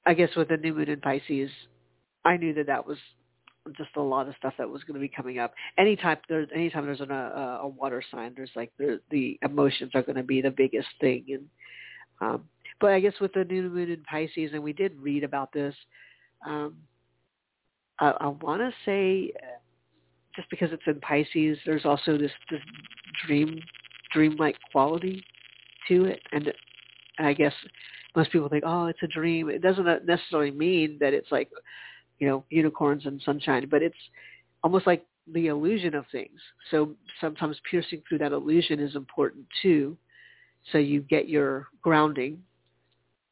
[0.07, 1.51] I guess with the new moon in Pisces,
[2.25, 2.97] I knew that that was
[3.77, 5.53] just a lot of stuff that was going to be coming up.
[5.77, 10.03] Anytime there's anytime there's an, a, a water sign, there's like the the emotions are
[10.03, 11.25] going to be the biggest thing.
[11.29, 11.45] And
[12.21, 12.45] um,
[12.81, 15.75] but I guess with the new moon in Pisces, and we did read about this.
[16.47, 16.77] Um,
[18.01, 19.33] I, I want to say,
[20.37, 22.61] just because it's in Pisces, there's also this this
[23.27, 23.61] dream
[24.13, 25.25] dreamlike quality
[25.89, 26.53] to it, and
[27.19, 27.53] I guess
[28.17, 29.49] most people think, oh, it's a dream.
[29.49, 31.51] It doesn't necessarily mean that it's like,
[32.19, 33.97] you know, unicorns and sunshine, but it's
[34.63, 36.41] almost like the illusion of things.
[36.71, 39.97] So sometimes piercing through that illusion is important too.
[40.73, 42.43] So you get your grounding.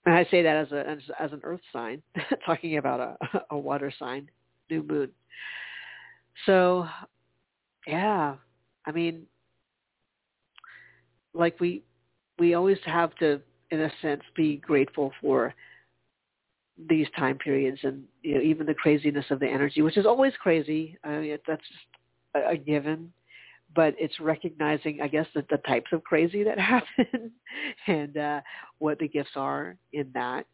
[0.05, 2.03] And I say that as a as, as an earth sign,
[2.47, 4.29] talking about a, a water sign,
[4.71, 5.11] new moon.
[6.45, 6.87] So
[7.87, 8.35] yeah,
[8.85, 9.23] I mean,
[11.35, 11.83] like we
[12.39, 15.55] we always have to, in a sense, be grateful for
[16.89, 20.33] these time periods and you know even the craziness of the energy, which is always
[20.43, 20.99] crazy.
[21.05, 21.81] I mean, that's just
[22.35, 23.13] a, a given.
[23.75, 27.33] But it's recognizing, I guess, that the types of crazy that happen
[27.89, 28.41] and uh,
[28.79, 30.47] what the gifts are in that.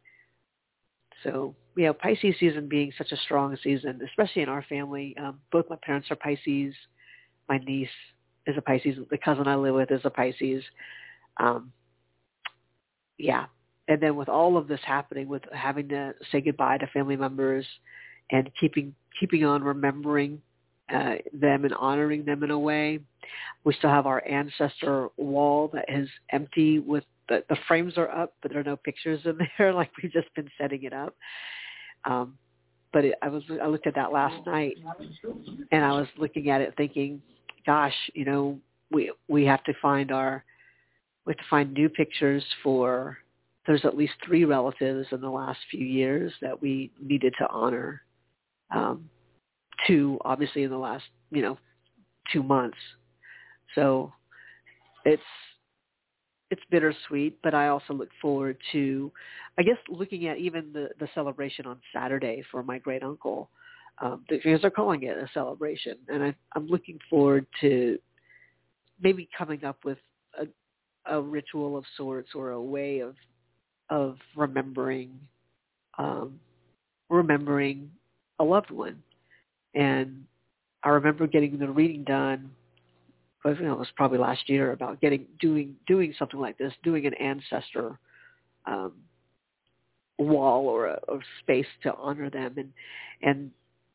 [1.23, 5.17] So, you know, Pisces season being such a strong season, especially in our family.
[5.19, 6.75] Um, both my parents are Pisces.
[7.49, 7.89] My niece
[8.47, 8.97] is a Pisces.
[9.11, 10.63] The cousin I live with is a Pisces.
[11.39, 11.73] Um,
[13.19, 13.47] yeah,
[13.89, 17.67] and then with all of this happening, with having to say goodbye to family members,
[18.31, 20.41] and keeping keeping on remembering
[20.93, 22.99] uh, them and honoring them in a way,
[23.65, 28.35] we still have our ancestor wall that is empty with the, the frames are up,
[28.43, 29.73] but there are no pictures in there.
[29.73, 31.15] Like we've just been setting it up.
[32.05, 32.39] Um,
[32.93, 34.77] but it, I was I looked at that last night,
[35.73, 37.23] and I was looking at it thinking,
[37.65, 38.59] gosh, you know,
[38.91, 40.45] we we have to find our
[41.25, 43.19] we have to find new pictures for
[43.67, 48.03] there's at least three relatives in the last few years that we needed to honor.
[48.75, 49.09] Um,
[49.87, 51.59] two obviously in the last you know
[52.33, 52.79] two months.
[53.75, 54.13] So
[55.05, 55.23] it's
[56.53, 59.11] it's bittersweet, but I also look forward to,
[59.59, 63.49] I guess, looking at even the the celebration on Saturday for my great uncle,
[64.03, 67.99] um, because they're calling it a celebration, and I, I'm looking forward to
[69.03, 69.97] maybe coming up with
[70.39, 70.47] a
[71.11, 73.17] a ritual of sorts or a way of
[73.89, 75.19] of remembering
[75.97, 76.39] um,
[77.09, 77.91] remembering
[78.41, 79.03] a loved one.
[79.75, 80.25] And
[80.85, 82.51] I remember getting the reading done.
[83.45, 87.07] You know, it was probably last year about getting doing doing something like this, doing
[87.07, 87.99] an ancestor
[88.67, 88.93] um,
[90.19, 92.73] wall or a, a space to honor them, and
[93.23, 93.51] and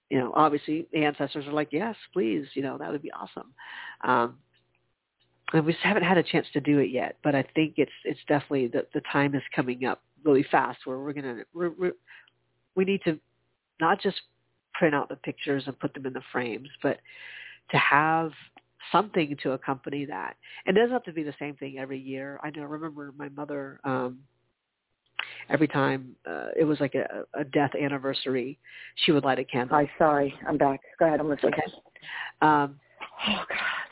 [0.09, 3.53] you know, obviously the ancestors are like, yes, please, you know, that would be awesome.
[4.03, 4.37] Um,
[5.53, 7.17] and we just haven't had a chance to do it yet.
[7.23, 10.99] But I think it's it's definitely the the time is coming up really fast where
[10.99, 11.93] we're gonna we're, we're,
[12.75, 13.19] we need to
[13.79, 14.19] not just
[14.73, 16.99] print out the pictures and put them in the frames, but
[17.71, 18.31] to have
[18.91, 20.35] something to accompany that.
[20.65, 22.39] And it doesn't have to be the same thing every year.
[22.43, 22.61] I know.
[22.61, 23.79] I remember my mother.
[23.83, 24.19] um
[25.49, 28.59] Every time uh, it was like a, a death anniversary,
[29.05, 29.77] she would light a candle.
[29.77, 30.81] Hi, sorry, I'm back.
[30.99, 31.53] Go ahead, I'm listening.
[31.53, 31.73] Okay.
[32.41, 32.79] Um,
[33.29, 33.87] oh God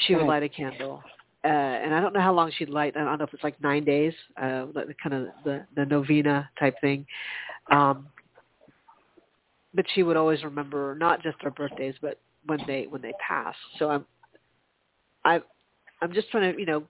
[0.00, 1.02] she would light a candle.
[1.44, 2.96] Uh, and I don't know how long she'd light.
[2.96, 6.48] I don't know if it's like nine days, uh, the, kind of the, the novena
[6.58, 7.06] type thing.
[7.70, 8.06] Um,
[9.74, 13.54] but she would always remember not just their birthdays, but when they when they pass.
[13.78, 14.06] So I'm,
[15.24, 15.40] I,
[16.02, 16.84] I'm just trying to, you know,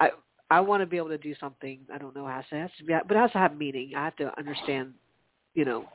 [0.00, 0.10] I
[0.50, 1.80] I want to be able to do something.
[1.92, 3.92] I don't know how it has to be, but it has to have meaning.
[3.96, 4.92] I have to understand,
[5.54, 5.86] you know,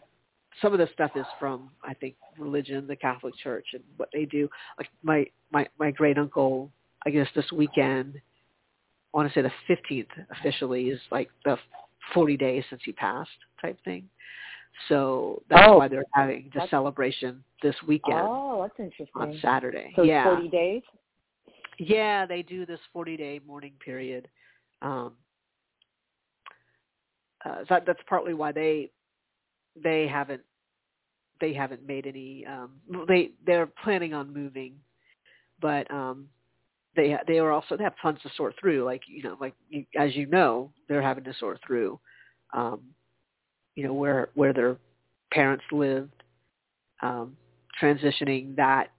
[0.61, 4.25] some of the stuff is from I think religion, the Catholic Church, and what they
[4.25, 4.49] do.
[4.77, 6.71] Like my my my great uncle,
[7.05, 11.57] I guess this weekend, I want to say the fifteenth officially is like the
[12.13, 13.29] forty days since he passed
[13.61, 14.09] type thing.
[14.89, 18.19] So that's oh, why they're having the celebration this weekend.
[18.21, 19.21] Oh, that's interesting.
[19.21, 20.83] On Saturday, so yeah, forty days.
[21.79, 24.27] Yeah, they do this forty-day mourning period.
[24.81, 25.13] Um,
[27.45, 28.91] uh, that, that's partly why they
[29.81, 30.41] they haven't
[31.39, 32.71] they haven't made any um
[33.07, 34.73] they they're planning on moving
[35.61, 36.27] but um
[36.95, 39.85] they they are also they have tons to sort through like you know like you,
[39.99, 41.99] as you know they're having to sort through
[42.53, 42.81] um
[43.77, 44.75] you know where where their
[45.31, 46.23] parents lived
[47.01, 47.37] um
[47.81, 48.89] transitioning that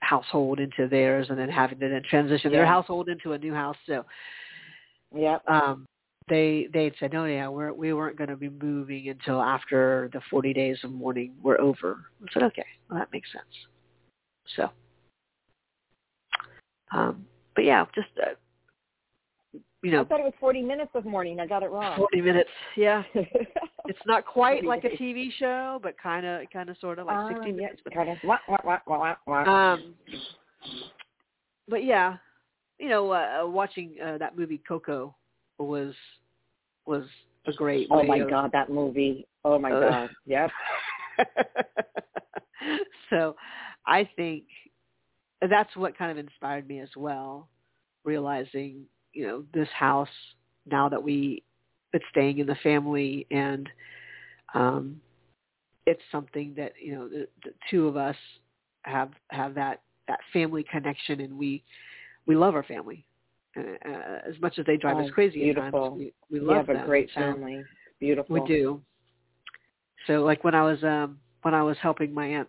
[0.00, 2.58] household into theirs and then having to then transition yeah.
[2.58, 4.04] their household into a new house so
[5.14, 5.86] yeah um
[6.28, 10.20] they they said, "No, yeah, we're we weren't going to be moving until after the
[10.30, 13.44] 40 days of mourning were over." I said, "Okay, well that makes sense."
[14.56, 14.70] So,
[16.92, 18.34] um, but yeah, just uh,
[19.84, 21.40] you know, I thought it was 40 minutes of mourning.
[21.40, 21.98] I got it wrong.
[21.98, 23.02] 40 minutes, yeah.
[23.14, 27.34] it's not quite like a TV show, but kind of, kind of, sort of like
[27.34, 27.82] 60 uh, minutes.
[27.90, 28.16] Yeah, kind of.
[28.24, 29.94] Wah, wah, wah, wah, Um,
[31.68, 32.16] but yeah,
[32.78, 35.14] you know, uh, watching uh, that movie Coco
[35.58, 35.94] was
[36.86, 37.04] was
[37.46, 37.88] a great.
[37.90, 39.26] Oh my of, god, that movie!
[39.44, 40.50] Oh my uh, god, yep.
[43.10, 43.36] so,
[43.86, 44.44] I think
[45.48, 47.48] that's what kind of inspired me as well,
[48.04, 50.08] realizing you know this house
[50.70, 51.42] now that we
[51.92, 53.68] it's staying in the family and
[54.54, 55.00] um
[55.86, 58.16] it's something that you know the, the two of us
[58.82, 61.62] have have that that family connection and we
[62.26, 63.06] we love our family
[63.56, 65.66] uh, uh as much as they drive oh, us crazy beautiful.
[65.66, 66.76] at times we, we you love have them.
[66.76, 67.62] a great family
[68.00, 68.80] beautiful we do
[70.06, 72.48] so like when i was um when i was helping my aunt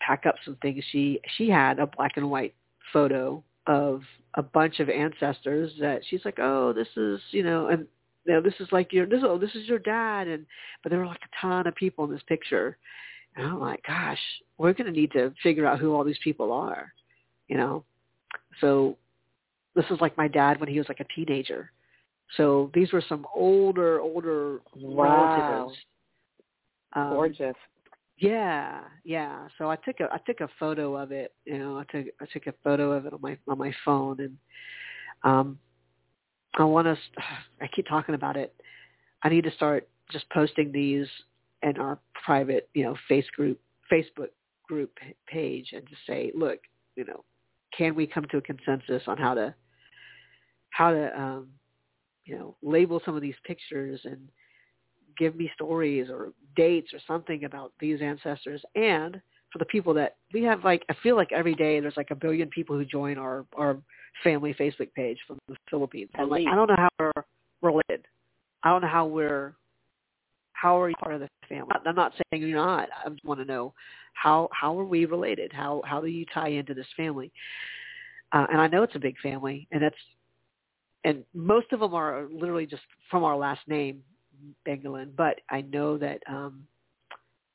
[0.00, 2.54] pack up some things she she had a black and white
[2.92, 4.02] photo of
[4.34, 7.86] a bunch of ancestors that she's like oh this is you know and
[8.24, 10.44] you know, this is like your this oh this is your dad and
[10.82, 12.76] but there were like a ton of people in this picture
[13.38, 14.18] and I'm like, gosh,
[14.58, 16.92] we're gonna need to figure out who all these people are,
[17.46, 17.84] you know.
[18.60, 18.96] So
[19.76, 21.70] this is like my dad when he was like a teenager.
[22.36, 25.60] So these were some older, older wow.
[25.64, 25.78] relatives.
[26.94, 27.54] Um, Gorgeous.
[28.18, 29.46] Yeah, yeah.
[29.58, 31.34] So I took a I took a photo of it.
[31.44, 34.18] You know, I took I took a photo of it on my on my phone,
[34.20, 34.36] and
[35.22, 35.58] um,
[36.56, 36.96] I want to.
[37.60, 38.54] I keep talking about it.
[39.22, 41.06] I need to start just posting these
[41.62, 43.60] in our private, you know, face group,
[43.92, 44.28] Facebook
[44.68, 44.92] group
[45.26, 46.60] page, and just say, look,
[46.96, 47.24] you know,
[47.76, 49.54] can we come to a consensus on how to
[50.70, 51.48] how to um,
[52.24, 54.28] you know label some of these pictures and
[55.18, 59.20] give me stories or dates or something about these ancestors and
[59.52, 62.16] for the people that we have like I feel like every day there's like a
[62.16, 63.78] billion people who join our our
[64.22, 66.10] family Facebook page from the Philippines.
[66.14, 67.12] I'm like, I don't know how we're
[67.62, 68.06] related.
[68.62, 69.54] I don't know how we're
[70.52, 71.68] how are you part of the family?
[71.86, 72.88] I'm not saying you're not.
[73.04, 73.74] I just want to know
[74.14, 75.52] how how are we related?
[75.52, 77.32] How how do you tie into this family?
[78.32, 79.96] Uh, and I know it's a big family, and that's
[81.04, 84.02] and most of them are literally just from our last name,
[84.66, 85.10] Banguilan.
[85.16, 86.64] But I know that um,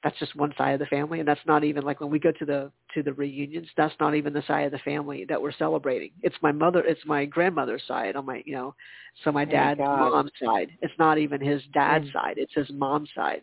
[0.03, 2.31] that's just one side of the family and that's not even like when we go
[2.31, 5.53] to the to the reunions that's not even the side of the family that we're
[5.53, 8.75] celebrating it's my mother it's my grandmother's side on my you know
[9.23, 12.13] so my dad's oh mom's side it's not even his dad's mm.
[12.13, 13.41] side it's his mom's side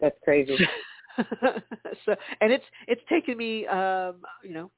[0.00, 0.56] that's crazy
[2.04, 4.70] so and it's it's taken me um you know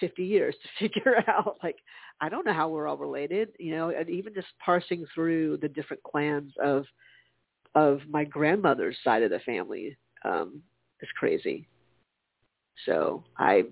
[0.00, 1.76] 50 years to figure out like
[2.20, 5.68] I don't know how we're all related, you know, and even just parsing through the
[5.68, 6.84] different clans of
[7.74, 10.62] of my grandmother's side of the family um,
[11.02, 11.68] is crazy.
[12.86, 13.64] So I,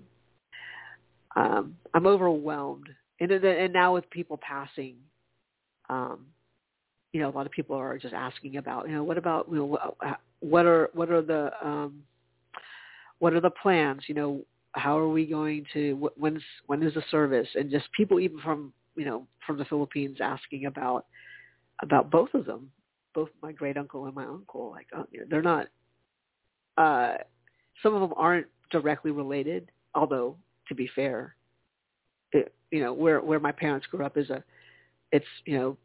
[1.35, 2.87] um, I'm overwhelmed,
[3.19, 4.95] and and now with people passing,
[5.89, 6.27] um,
[7.13, 9.57] you know, a lot of people are just asking about, you know, what about, you
[9.57, 9.95] know,
[10.39, 12.03] what are what are the um,
[13.19, 14.03] what are the plans?
[14.07, 14.41] You know,
[14.75, 17.47] how are we going to when's when is the service?
[17.55, 21.05] And just people even from you know from the Philippines asking about
[21.81, 22.71] about both of them,
[23.13, 24.71] both my great uncle and my uncle.
[24.71, 25.67] Like, oh, they're not
[26.77, 27.15] uh,
[27.81, 30.35] some of them aren't directly related, although
[30.67, 31.35] to be fair,
[32.31, 34.43] it, you know where where my parents grew up is a
[35.11, 35.77] it's you know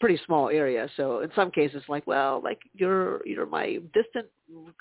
[0.00, 0.88] pretty small area.
[0.96, 4.26] So in some cases, like well, like you're you're my distant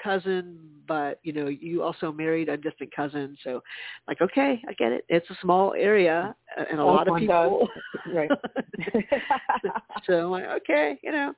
[0.01, 3.37] cousin, but you know you also married a distant cousin.
[3.43, 3.61] So
[4.07, 5.05] like okay, I get it.
[5.09, 6.35] It's a small area
[6.69, 7.67] and a lot of people.
[7.67, 7.69] Does.
[8.13, 8.29] Right.
[10.05, 11.33] so I'm like okay, you know.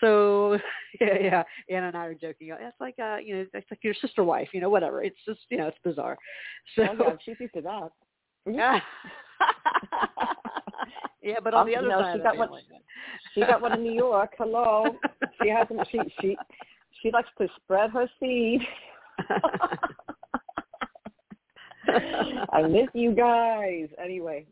[0.00, 0.58] So
[1.00, 1.42] yeah, yeah.
[1.68, 2.54] Anna and I are joking.
[2.58, 5.02] It's like uh, you know, it's like your sister wife, you know, whatever.
[5.02, 6.16] It's just you know, it's bizarre.
[6.74, 7.90] So oh, yeah, she's used to that.
[8.46, 8.80] Yeah.
[11.22, 12.48] yeah, but on the other no, side she got one.
[13.34, 14.32] She got one in New York.
[14.38, 14.84] Hello.
[15.42, 15.80] She hasn't.
[15.90, 16.36] She she
[17.00, 18.60] she likes to spread her seed.
[22.52, 23.88] I miss you guys.
[24.02, 24.46] Anyway,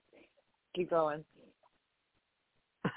[0.75, 1.25] keep going.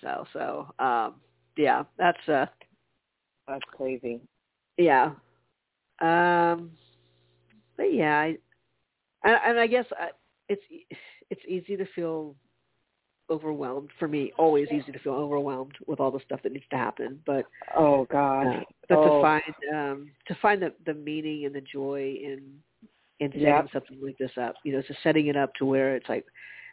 [0.00, 1.14] so so um
[1.56, 2.46] yeah, that's uh
[3.46, 4.20] that's crazy.
[4.76, 5.12] Yeah.
[6.00, 6.72] Um
[7.76, 8.36] but yeah, I
[9.24, 10.10] and, and I guess I,
[10.48, 10.62] it's
[11.30, 12.34] it's easy to feel
[13.32, 14.32] overwhelmed for me.
[14.38, 17.18] Always easy to feel overwhelmed with all the stuff that needs to happen.
[17.24, 19.16] But oh god, uh, but oh.
[19.16, 22.42] to find um, to find the the meaning and the joy in
[23.20, 23.68] in setting yep.
[23.72, 26.26] something like this up, you know, to setting it up to where it's like,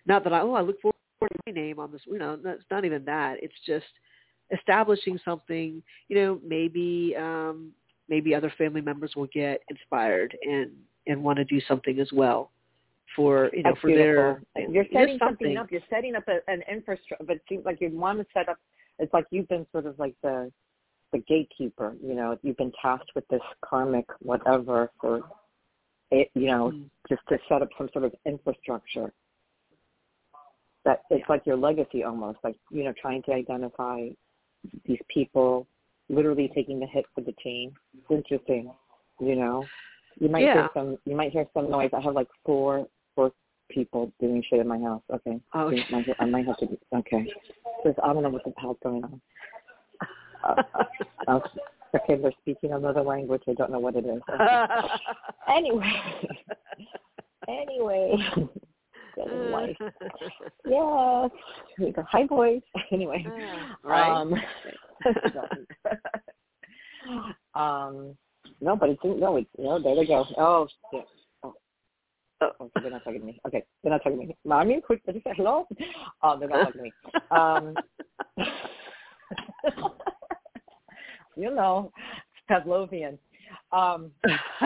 [0.05, 2.01] not that I oh I look forward to my name on this.
[2.05, 3.37] You know, it's not even that.
[3.41, 3.85] It's just
[4.51, 5.81] establishing something.
[6.09, 7.71] You know, maybe um,
[8.09, 10.71] maybe other family members will get inspired and
[11.07, 12.51] and want to do something as well
[13.15, 14.37] for you know That's for beautiful.
[14.55, 15.47] their you're setting something.
[15.47, 18.25] something up you're setting up a, an infrastructure but it seems like you want to
[18.33, 18.57] set up
[18.99, 20.51] it's like you've been sort of like the
[21.11, 25.21] the gatekeeper you know you've been tasked with this karmic whatever for
[26.11, 26.83] it you know mm.
[27.07, 29.11] just to set up some sort of infrastructure
[30.85, 31.25] that it's yeah.
[31.29, 34.07] like your legacy almost like you know trying to identify
[34.85, 35.67] these people
[36.09, 38.71] literally taking the hit for the team it's interesting
[39.19, 39.65] you know
[40.19, 40.53] you might yeah.
[40.53, 42.87] hear some you might hear some noise i have like four four
[43.69, 45.01] people doing shit in my house.
[45.13, 45.39] Okay.
[45.53, 46.77] Oh, My, I might have to.
[46.95, 47.31] Okay.
[47.83, 49.21] Because I don't know what the hell's going on.
[50.41, 50.63] Uh,
[51.27, 51.39] uh,
[51.93, 53.41] okay, they're speaking another language.
[53.45, 54.21] I don't know what it is.
[54.33, 54.65] Okay.
[55.49, 56.01] anyway.
[57.49, 58.13] anyway.
[59.17, 59.75] Life.
[61.75, 62.05] Here we go.
[62.09, 62.61] Hi, boys.
[62.93, 63.25] Anyway.
[63.83, 64.09] right.
[64.09, 64.33] Um,
[67.53, 68.17] um,
[68.61, 69.79] no, but it's no, it's no.
[69.79, 70.25] There they go.
[70.37, 71.05] Oh shit.
[72.41, 72.51] Oh.
[72.61, 73.39] Okay, they're not talking to me.
[73.47, 74.37] Okay, they're not talking to me.
[74.45, 75.67] Mommy, quick, did you say hello?
[76.23, 76.93] Oh, they're not talking to me.
[77.31, 77.75] Um,
[81.37, 81.91] you know,
[82.49, 83.17] Pavlovian.
[83.71, 84.11] Um,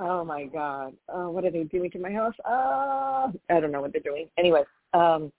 [0.00, 0.94] oh my God.
[1.08, 2.34] Oh, what are they doing to my house?
[2.44, 4.28] Uh, I don't know what they're doing.
[4.38, 4.62] Anyway,
[4.94, 5.32] um,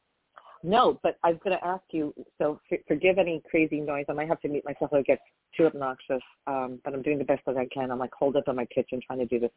[0.63, 2.13] no, but I was going to ask you.
[2.37, 4.05] So f- forgive any crazy noise.
[4.09, 5.21] I might have to mute myself if it gets
[5.55, 6.21] too obnoxious.
[6.47, 7.91] Um, but I'm doing the best that I can.
[7.91, 9.51] I'm like holed up in my kitchen trying to do this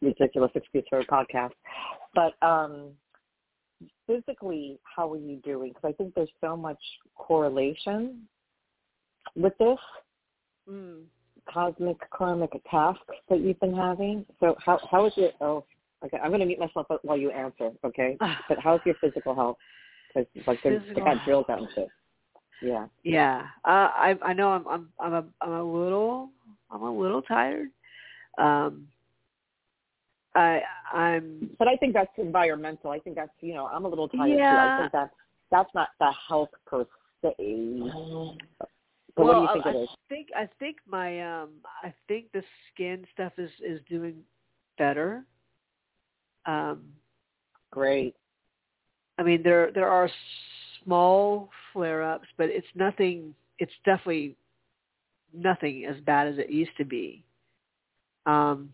[0.00, 1.52] ridiculous excuse for a podcast.
[2.14, 2.92] But um,
[4.06, 5.70] physically, how are you doing?
[5.70, 6.78] Because I think there's so much
[7.16, 8.22] correlation
[9.34, 9.78] with this
[10.68, 11.02] mm.
[11.48, 14.24] cosmic karmic task that you've been having.
[14.40, 15.64] So how how is your oh
[16.04, 18.16] okay I'm going to mute myself while you answer okay.
[18.48, 19.56] But how's your physical health?
[20.14, 21.88] Because like they they got drills out and shit.
[22.62, 22.86] Yeah.
[23.02, 23.42] Yeah.
[23.64, 26.30] Uh, I I know I'm I'm I'm a I'm a little
[26.70, 27.68] I'm a little tired.
[28.38, 28.88] Um
[30.36, 30.60] I
[30.92, 32.90] I'm But I think that's environmental.
[32.90, 34.58] I think that's you know, I'm a little tired too.
[34.58, 34.76] I Yeah.
[34.76, 35.14] think that's
[35.50, 36.86] that's not the health per
[37.22, 37.34] se.
[39.16, 39.88] But well, what do you think I, it is?
[39.90, 41.50] I think I think my um
[41.82, 44.16] I think the skin stuff is is doing
[44.78, 45.24] better.
[46.44, 46.84] Um
[47.70, 48.14] Great.
[49.18, 50.10] I mean there there are
[50.84, 54.36] small flare ups, but it's nothing it's definitely
[55.32, 57.24] nothing as bad as it used to be.
[58.26, 58.70] Um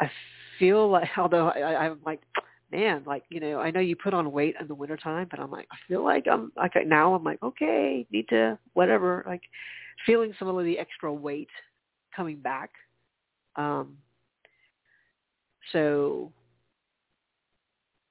[0.00, 0.10] I
[0.58, 2.20] feel like although I, I I'm like
[2.70, 5.50] man, like, you know, I know you put on weight in the wintertime, but I'm
[5.50, 9.42] like, I feel like I'm like now I'm like, okay, need to whatever, like
[10.06, 11.48] feeling some of the extra weight
[12.14, 12.70] coming back.
[13.56, 13.96] Um
[15.72, 16.32] so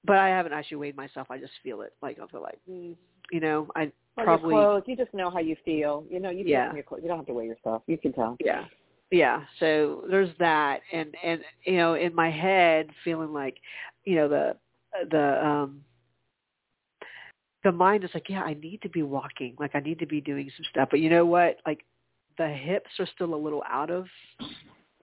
[0.06, 1.28] but I haven't actually weighed myself.
[1.30, 1.94] I just feel it.
[2.02, 2.96] Like I feel like, mm,
[3.32, 6.06] you know, I Well, probably your clothes, you just know how you feel.
[6.10, 6.74] You know, you Yeah.
[6.74, 7.02] your clothes.
[7.04, 7.84] You don't have to weigh yourself.
[7.88, 8.38] You can tell.
[8.40, 8.66] yeah
[9.12, 13.58] yeah so there's that and and you know in my head feeling like
[14.03, 14.55] you know the
[15.12, 15.82] the um
[17.64, 20.20] the mind is like yeah i need to be walking like i need to be
[20.22, 21.86] doing some stuff but you know what like
[22.38, 24.05] the hips are still a little out of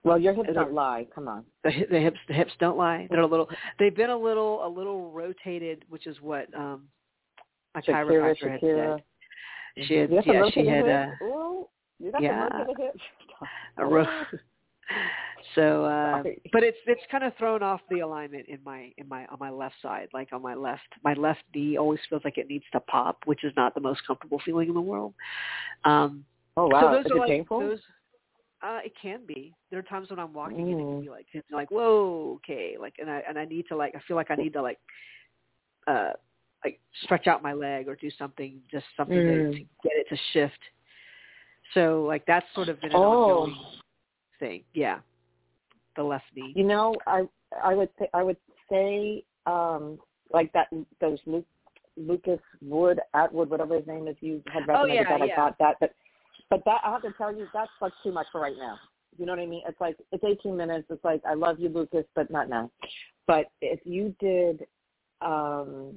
[0.04, 1.06] Well, your hips don't lie.
[1.14, 1.44] Come on.
[1.64, 3.48] the the hips the hips don't lie they're a little
[3.78, 6.84] they've been a little a little rotated which is what um
[7.74, 8.96] my Shakira, chiropractor had Shakira.
[9.76, 11.06] said she had You have to yeah she had uh
[11.98, 12.48] you got yeah.
[12.66, 12.74] the
[15.54, 16.40] so uh Sorry.
[16.52, 19.50] but it's it's kind of thrown off the alignment in my in my on my
[19.50, 22.80] left side like on my left my left knee always feels like it needs to
[22.80, 25.14] pop which is not the most comfortable feeling in the world
[25.84, 26.24] um
[26.56, 27.58] Oh so wow, those is are it like painful?
[27.58, 27.80] those
[28.62, 31.02] uh it can be there are times when i'm walking and it can Mm.
[31.02, 34.00] be like it's like whoa okay like and i and i need to like i
[34.06, 34.78] feel like i need to like
[35.86, 36.10] uh
[36.64, 39.52] like stretch out my leg or do something just something to, Mm.
[39.52, 40.58] to get it to shift
[41.72, 43.00] so like that's sort of an Oh.
[43.04, 43.56] ongoing
[44.38, 44.98] thing yeah
[45.96, 47.22] the left knee You know, I
[47.62, 48.36] I would say I would
[48.70, 49.98] say um
[50.32, 50.68] like that
[51.00, 51.46] those Luke,
[51.96, 55.36] Lucas Wood Atwood whatever his name is you had Oh, recommended yeah, that I yeah.
[55.36, 55.94] got that but
[56.50, 58.78] but that I have to tell you that's like too much for right now.
[59.16, 59.62] You know what I mean?
[59.68, 60.86] It's like it's 18 minutes.
[60.90, 62.70] It's like I love you, Lucas, but not now.
[63.26, 64.66] But if you did,
[65.20, 65.94] um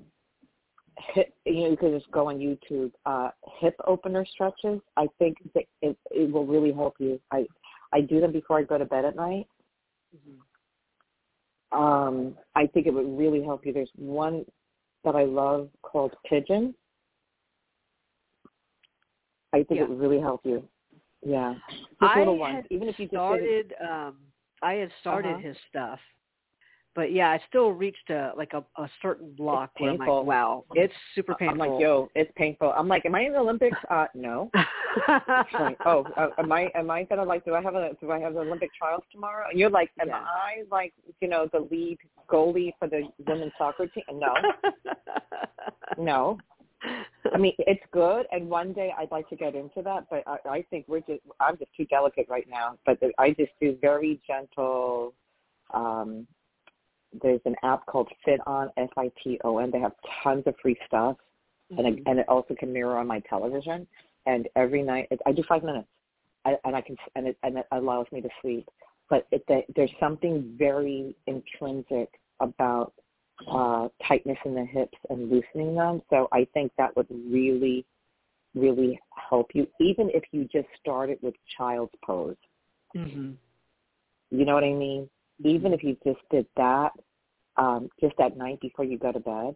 [1.13, 3.29] hip, you know, you could just go on YouTube, uh,
[3.59, 4.79] hip opener stretches.
[4.95, 7.19] I think that it, it will really help you.
[7.31, 7.45] I
[7.93, 9.47] I do them before I go to bed at night.
[10.15, 10.39] Mhm.
[11.71, 13.73] Um, I think it would really help you.
[13.73, 14.45] There's one
[15.03, 16.73] that I love called Pigeon.
[19.53, 19.83] I think Yeah.
[19.83, 20.67] it would really help you.
[21.23, 21.55] Yeah,
[21.99, 22.65] just I little ones.
[22.69, 24.17] Even if you just did it, started um
[24.61, 25.47] I had started Uh-huh.
[25.47, 25.99] his stuff.
[26.97, 30.17] But yeah, I still reached a like a, a certain block where I'm painful.
[30.17, 31.61] like, wow, it's super painful.
[31.61, 32.73] I'm like, yo, it's painful.
[32.75, 33.77] I'm like, am I in the Olympics?
[33.91, 34.49] Uh, no.
[35.59, 38.19] Like, oh, uh, am I am I gonna like do I have a do I
[38.19, 39.45] have the Olympic trials tomorrow?
[39.47, 40.23] And you're like, am Yeah.
[40.25, 40.91] I like
[41.21, 44.03] you know the lead goalie for the women's soccer team?
[44.13, 44.33] No,
[45.99, 46.39] no.
[47.31, 50.37] I mean, it's good, and one day I'd like to get into that, but I,
[50.49, 52.79] I think we're just I'm just too delicate right now.
[52.87, 55.13] But I just do very gentle.
[55.75, 56.25] um
[57.21, 59.71] There's an app called FitOn F I T O N.
[59.71, 59.93] They have
[60.23, 61.17] tons of free stuff,
[61.69, 63.87] and it, and it also can mirror on my television.
[64.25, 65.87] And every night, it, I do five minutes,
[66.45, 68.67] I, and I can and it and it allows me to sleep.
[69.09, 72.93] but it, that there's something very intrinsic about
[73.51, 76.01] uh, tightness in the hips and loosening them.
[76.09, 77.85] So I think that would really,
[78.55, 78.99] really
[79.29, 82.35] help you, even if you just started with child's pose.
[82.95, 83.31] Mm-hmm.
[84.31, 85.09] You know what I mean?
[85.43, 86.91] Even if you just did that,
[87.57, 89.55] um, just at night before you go to bed.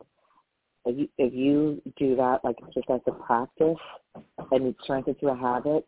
[0.86, 3.78] If you, if you do that like just as a practice
[4.52, 5.88] and you turn it into a habit,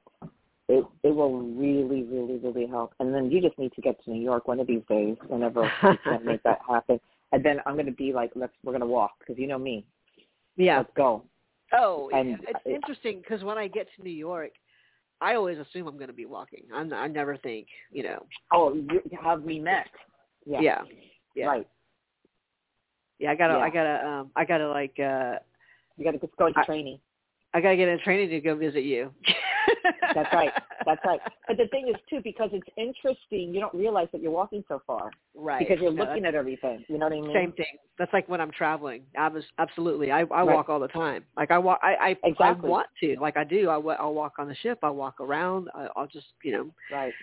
[0.69, 2.93] it it will really, really, really help.
[2.99, 5.63] And then you just need to get to New York one of these days, whenever
[5.83, 6.99] you can make that happen.
[7.31, 9.57] And then I'm going to be like, let's we're going to walk because you know
[9.57, 9.85] me.
[10.55, 10.77] Yeah.
[10.77, 11.23] Let's go.
[11.73, 14.51] Oh, And it's it- interesting because when I get to New York,
[15.21, 16.63] I always assume I'm going to be walking.
[16.73, 18.25] I'm, I never think, you know.
[18.51, 19.87] Oh, you, have we met?
[20.45, 20.59] Yeah.
[20.59, 20.81] Yeah.
[21.35, 21.45] Yeah.
[21.47, 21.67] Right.
[23.19, 23.31] Yeah.
[23.31, 23.53] I gotta.
[23.53, 23.59] Yeah.
[23.59, 24.07] I gotta.
[24.07, 24.31] Um.
[24.35, 24.95] I gotta like.
[24.99, 25.39] uh
[25.97, 26.99] You got to just go into I- training.
[27.53, 29.11] I gotta get in training to go visit you.
[30.15, 30.51] That's right.
[30.85, 31.21] That's right.
[31.47, 34.81] But the thing is too, because it's interesting, you don't realize that you're walking so
[34.85, 35.59] far right.
[35.59, 36.83] because you're No, looking at everything.
[36.87, 37.33] You know what I mean?
[37.33, 37.65] Same thing.
[37.99, 39.03] That's like when I'm traveling.
[39.17, 40.11] I was absolutely.
[40.11, 40.43] I I Right.
[40.43, 41.25] walk all the time.
[41.37, 41.79] Like I walk.
[41.83, 42.67] I I, Exactly.
[42.69, 43.17] I want to.
[43.19, 43.69] Like I do.
[43.69, 44.79] I wa- I'll walk on the ship.
[44.83, 45.69] I'll walk around.
[45.75, 46.73] I, I'll just you know.
[46.91, 47.13] Right.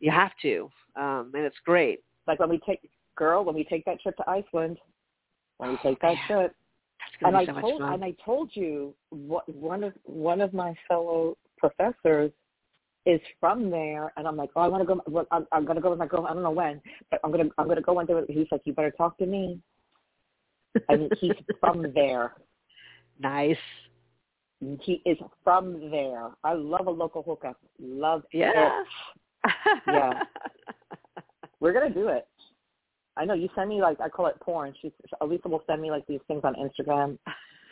[0.00, 0.68] You have to.
[0.96, 1.30] Um.
[1.34, 2.00] And it's great.
[2.26, 2.80] Like when we take
[3.16, 4.78] girl, when we take that trip to Iceland,
[5.58, 6.26] when we take that Yeah.
[6.26, 6.54] trip,
[7.22, 11.36] and I so told and I told you what one of one of my fellow
[11.58, 12.30] professors
[13.06, 15.00] is from there, and I'm like, oh, I want to go.
[15.06, 16.26] well, I'm, I'm going to go with my girl.
[16.26, 16.80] I don't know when,
[17.10, 18.14] but I'm gonna I'm gonna go one day.
[18.14, 18.24] it.
[18.28, 19.60] He's like, you better talk to me.
[20.88, 22.34] And he's from there.
[23.18, 23.56] nice.
[24.80, 26.30] He is from there.
[26.42, 27.58] I love a local hookup.
[27.78, 28.50] Love Yeah.
[29.44, 29.52] it.
[29.86, 30.22] Yeah.
[31.60, 32.26] We're gonna do it.
[33.16, 34.74] I know you send me like I call it porn.
[34.80, 34.92] She's
[35.22, 37.18] Alyssa will send me like these things on Instagram,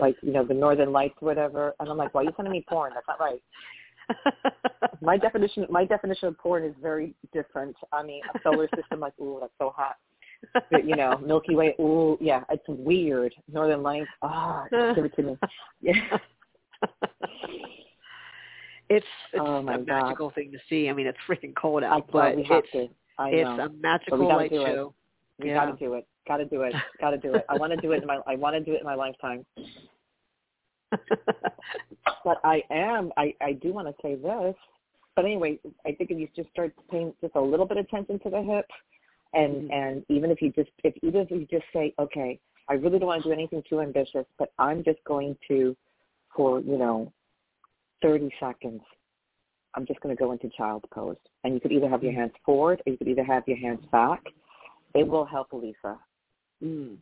[0.00, 1.74] like you know the Northern Lights, or whatever.
[1.80, 2.92] And I'm like, why are you sending me porn?
[2.94, 3.42] That's not right.
[5.00, 7.74] My definition, my definition of porn is very different.
[7.92, 9.96] I mean, a solar system, like, ooh, that's so hot.
[10.70, 13.34] But, you know, Milky Way, ooh, yeah, it's weird.
[13.50, 15.38] Northern Lights, ah, just give it to me.
[15.80, 16.18] Yeah.
[18.90, 19.86] it's it's Oh, a God.
[19.86, 20.88] magical thing to see.
[20.88, 22.88] I mean, it's freaking cold out, thought but we have it's to.
[23.18, 23.64] I it's know.
[23.66, 24.94] a magical light show.
[25.38, 25.54] We Yeah.
[25.54, 26.06] got to do it.
[26.26, 26.76] Got to do it.
[27.00, 27.44] Got to do it.
[27.48, 28.20] I want to do it in my.
[28.26, 29.44] I want to do it in my lifetime.
[32.24, 33.12] But I am.
[33.18, 34.54] I I do want to say this.
[35.14, 38.18] But anyway, I think if you just start paying just a little bit of attention
[38.20, 38.66] to the hip,
[39.34, 39.72] and Mhm.
[39.72, 43.08] and even if you just if even if you just say, okay, I really don't
[43.08, 45.76] want to do anything too ambitious, but I'm just going to,
[46.34, 47.12] for you know,
[48.00, 48.82] thirty seconds,
[49.74, 52.32] I'm just going to go into child pose, and you could either have your hands
[52.44, 54.22] forward or you could either have your hands back.
[54.94, 55.98] It will help, Lisa.
[56.62, 56.96] mm.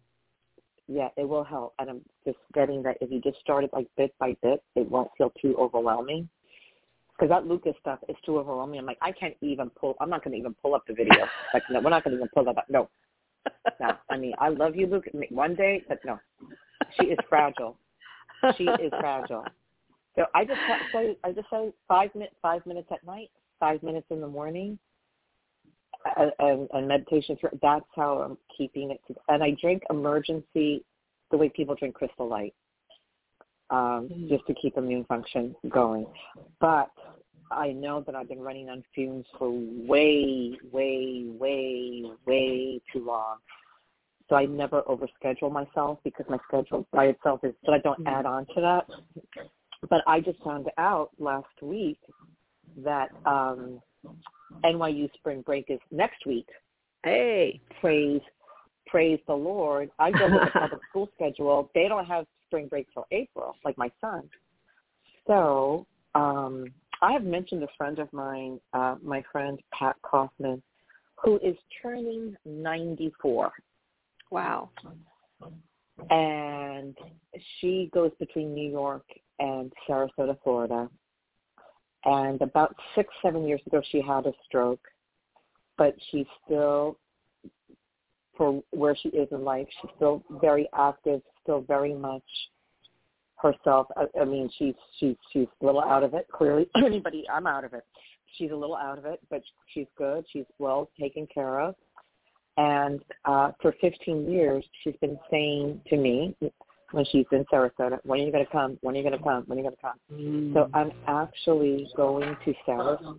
[0.89, 1.75] Yeah, it will help.
[1.79, 4.91] And I'm just getting that if you just start it like bit by bit, it
[4.91, 6.29] won't feel too overwhelming.
[7.13, 8.81] Because that Lucas stuff is too overwhelming.
[8.81, 9.95] I'm like, I can't even pull.
[10.01, 11.27] I'm not going to even pull up the video.
[11.55, 12.67] like, no, we're not going to even pull that up.
[12.69, 12.89] No,
[13.81, 13.91] no.
[14.11, 15.13] I mean, I love you, Lucas.
[15.31, 16.19] One day, but no,
[16.99, 17.77] she is fragile.
[18.57, 19.45] She is fragile.
[20.17, 20.59] So I just
[20.93, 23.31] say, I just say five minutes, five minutes at night,
[23.61, 24.79] five minutes in the morning,
[26.39, 27.37] and, and, meditation.
[27.61, 29.01] That's how I'm keeping it.
[29.09, 30.85] To, and I drink Emergen-C
[31.31, 32.55] the way people drink Crystal Light,
[33.71, 34.29] um, Mm.
[34.29, 36.07] just to keep immune function going.
[36.61, 36.91] But
[37.51, 43.39] I know that I've been running on fumes for way, way, way, way too long.
[44.29, 48.09] So I never overschedule myself because my schedule by itself is, but I don't Mhm.
[48.09, 48.89] add on to that.
[49.89, 51.99] But I just found out last week
[52.77, 53.83] that um,
[54.65, 56.49] NYU spring break is next week.
[57.05, 57.61] Hey.
[57.81, 58.21] Praise,
[58.87, 59.91] praise the Lord.
[59.99, 61.71] I go with the public school schedule.
[61.75, 64.29] They don't have spring break till April, like my son.
[65.27, 66.67] So um,
[67.01, 70.63] I have mentioned a friend of mine, uh, my friend Pat Kaufman,
[71.23, 73.53] who is turning 94
[74.31, 74.71] Wow.
[76.11, 76.97] and
[77.61, 79.05] she goes between New York
[79.39, 80.89] and Sarasota, Florida.
[82.05, 84.85] And about six, seven years ago, she had a stroke,
[85.79, 86.99] but she's still,
[88.37, 92.23] for where she is in life, she's still very active, still very much
[93.37, 93.87] herself.
[93.97, 96.27] I, I mean, she's she's she's a little out of it.
[96.33, 97.85] Clearly, anybody, I'm out of it.
[98.37, 99.43] She's a little out of it, but
[99.75, 100.25] she's good.
[100.33, 101.75] She's well taken care of.
[102.57, 106.37] And uh, for 15 years, she's been saying to me
[106.93, 108.79] when she's in Sarasota, when are you going to come?
[108.83, 109.45] When are you going to come?
[109.47, 109.99] When are you going to come?
[110.13, 110.55] Mm.
[110.55, 113.17] So I'm actually going to Sarasota.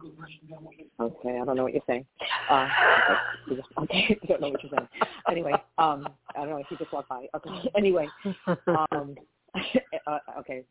[0.99, 2.05] Okay, I don't know what you're saying.
[2.49, 2.67] Uh,
[3.49, 4.87] okay, okay, I don't know what you're saying.
[5.29, 7.27] Anyway, um, I don't know if you just walked by.
[7.35, 8.07] Okay, anyway,
[8.67, 9.15] um,
[10.07, 10.63] uh, okay.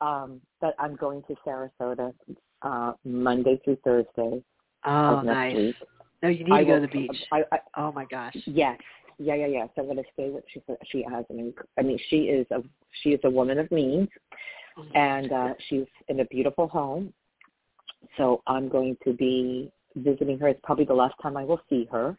[0.00, 2.14] Um, but I'm going to Sarasota
[2.62, 4.42] uh, Monday through Thursday
[4.86, 5.54] oh, nice.
[5.56, 5.76] week.
[6.22, 7.16] No, you need I to go will, to the beach.
[7.32, 8.36] I, I, oh my gosh.
[8.46, 8.78] Yes.
[9.18, 9.66] Yeah, yeah, yeah.
[9.74, 10.62] So I'm going to stay with she.
[10.90, 11.52] She has an.
[11.78, 12.62] I mean, she is a
[13.02, 14.08] she is a woman of means,
[14.78, 14.96] Mm-hmm.
[14.96, 17.12] and uh, she's in a beautiful home.
[18.16, 20.48] So I'm going to be visiting her.
[20.48, 22.16] It's probably the last time I will see her.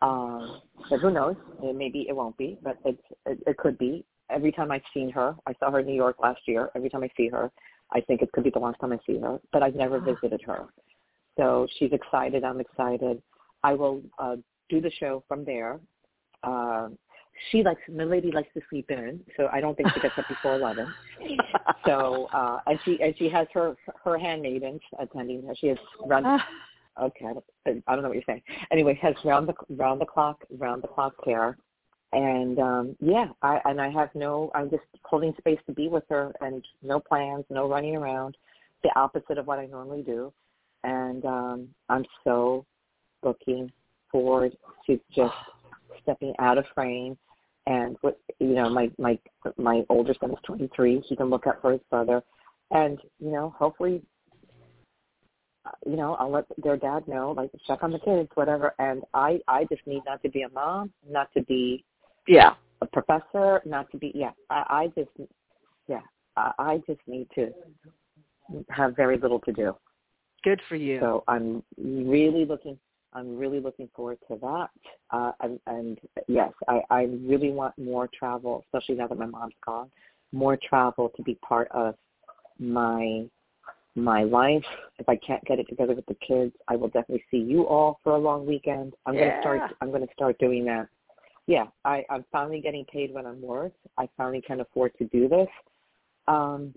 [0.00, 1.36] Um, but who knows?
[1.62, 4.04] Maybe it won't be, but it's, it, it could be.
[4.30, 6.70] Every time I've seen her, I saw her in New York last year.
[6.74, 7.50] Every time I see her,
[7.92, 9.38] I think it could be the last time I see her.
[9.52, 10.64] But I've never visited her.
[11.36, 12.42] So she's excited.
[12.44, 13.20] I'm excited.
[13.62, 14.36] I will uh,
[14.70, 15.78] do the show from there.
[16.42, 16.88] Uh,
[17.50, 20.28] she likes my lady likes to sleep in, so I don't think she gets up
[20.28, 20.92] before eleven.
[21.86, 23.74] So uh, and she and she has her
[24.04, 25.54] her handmaidens attending her.
[25.54, 26.40] She has run.
[27.00, 28.42] Okay, I don't, I don't know what you're saying.
[28.70, 31.56] Anyway, has round the round the clock round the clock care,
[32.12, 34.50] and um yeah, I and I have no.
[34.54, 38.36] I'm just holding space to be with her, and no plans, no running around.
[38.82, 40.32] The opposite of what I normally do,
[40.84, 42.66] and um I'm so
[43.22, 43.70] looking
[44.10, 45.34] forward to just
[46.02, 47.16] stepping out of frame
[47.66, 49.18] and what you know my my
[49.58, 52.22] my older son is 23 he can look up for his brother
[52.70, 54.02] and you know hopefully
[55.86, 59.38] you know i'll let their dad know like check on the kids whatever and i
[59.46, 61.84] i just need not to be a mom not to be
[62.26, 62.54] Yeah.
[62.80, 65.10] a professor not to be yeah i i just
[65.86, 66.00] yeah
[66.36, 67.52] i, I just need to
[68.70, 69.76] have very little to do
[70.42, 71.00] Good for you.
[71.00, 72.78] so I'm really looking.
[73.12, 74.70] I'm really looking forward to that.
[75.10, 75.98] Uh, and, and
[76.28, 79.90] yes, I, I really want more travel, especially now that my mom's gone.
[80.32, 81.94] More travel to be part of
[82.58, 83.26] my
[83.96, 84.64] my life.
[84.98, 87.98] If I can't get it together with the kids, I will definitely see you all
[88.04, 88.94] for a long weekend.
[89.06, 89.60] I'm going to start.
[89.80, 90.86] I'm going to start doing that.
[91.46, 93.72] Yeah, I, I'm finally getting paid when I'm worth.
[93.98, 95.48] I finally can afford to do this.
[96.28, 96.72] Um,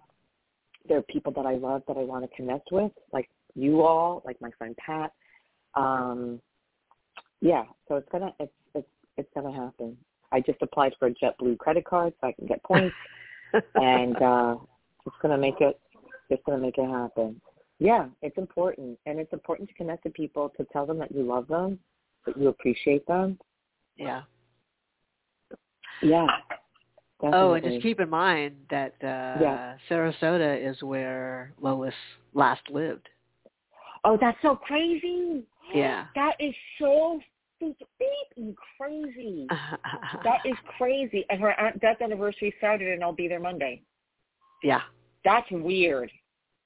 [0.88, 4.24] there are people that I love that I want to connect with, like you all,
[4.26, 5.12] like my friend Pat.
[5.76, 6.42] Um,
[7.42, 9.98] yeah, so it's gonna it's it's it's gonna happen.
[10.32, 12.96] I just applied for a JetBlue credit card so I can get points,
[13.76, 14.56] and uh,
[15.06, 15.80] it's gonna make it
[16.30, 17.40] it's gonna make it happen.
[17.80, 21.24] Yeah, it's important, and it's important to connect to people to tell them that you
[21.24, 21.80] love them,
[22.26, 23.38] that you appreciate them.
[23.98, 24.24] yeah.
[26.02, 26.28] Yeah.
[27.22, 29.78] Oh, and just keep in mind that uh Yeah.
[29.90, 31.94] Sarasota is where Lois
[32.34, 33.08] last lived.
[34.04, 35.44] Oh, that's so crazy.
[35.74, 36.06] Yeah.
[36.16, 37.20] That is so
[37.62, 39.48] freaking crazy.
[40.24, 41.26] That is crazy.
[41.30, 43.82] And her aunt death anniversary Saturday, and I'll be there Monday.
[44.64, 44.82] yeah.
[45.26, 46.12] That's weird.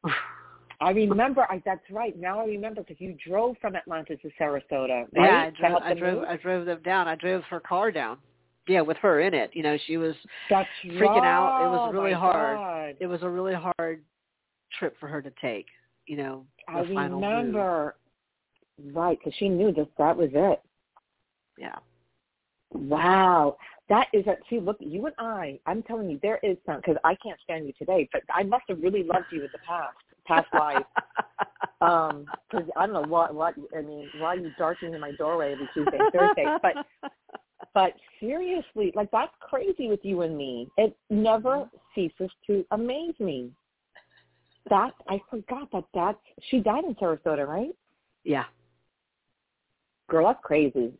[0.82, 1.46] I remember.
[1.50, 2.18] I, that's right.
[2.20, 5.52] Now I remember because you drove from Atlanta to Sarasota, right?
[5.60, 6.24] Yeah, I drove I drove?
[6.24, 7.08] I drove them down.
[7.08, 8.18] I drove her car down.
[8.68, 9.52] Yeah, with her in it.
[9.54, 10.14] You know, she was
[10.50, 11.66] That's freaking out.
[11.66, 12.58] It was oh, really Oh, my hard.
[12.58, 12.98] God.
[13.00, 14.04] it was a really hard
[14.78, 15.68] trip for her to take,
[16.06, 17.56] you know, I final move.
[18.94, 20.62] Right, because she knew just that was it.
[21.58, 21.76] Yeah.
[22.72, 23.58] Wow.
[23.90, 24.60] That is a see.
[24.60, 25.60] Look, you and I.
[25.66, 28.66] I'm telling you, there is some because I can't stand you today, but I must
[28.68, 30.86] have really loved you in the past, past life.
[31.80, 34.10] Um, because I don't know what what I mean.
[34.18, 36.48] Why are you darting in my doorway every Tuesday and Thursday?
[36.64, 36.74] But
[37.76, 40.70] but seriously, like that's crazy with you and me.
[40.78, 43.52] It never ceases to amaze me.
[44.72, 46.18] That I forgot that that's
[46.50, 47.76] she died in Sarasota, right?
[48.24, 48.46] yeah.
[50.10, 50.94] Girl, that's crazy.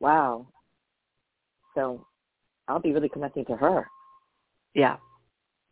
[0.00, 0.46] Wow.
[1.74, 2.06] So
[2.68, 3.86] I'll be really connecting to her.
[4.74, 4.96] Yeah.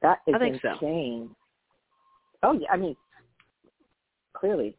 [0.02, 0.72] That is I think so.
[0.72, 1.30] insane.
[2.42, 2.96] Oh yeah, I mean,
[4.34, 4.76] clearly.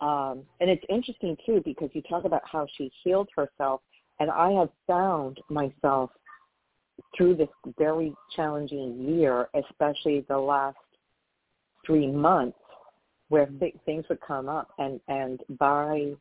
[0.00, 3.80] Um, and it's interesting too because you talk about how she healed herself,
[4.20, 6.10] and I have found myself
[7.16, 7.48] through this
[7.78, 10.76] very challenging year, especially the last
[11.86, 12.57] three months,
[13.28, 16.12] where th- things would come up, and and by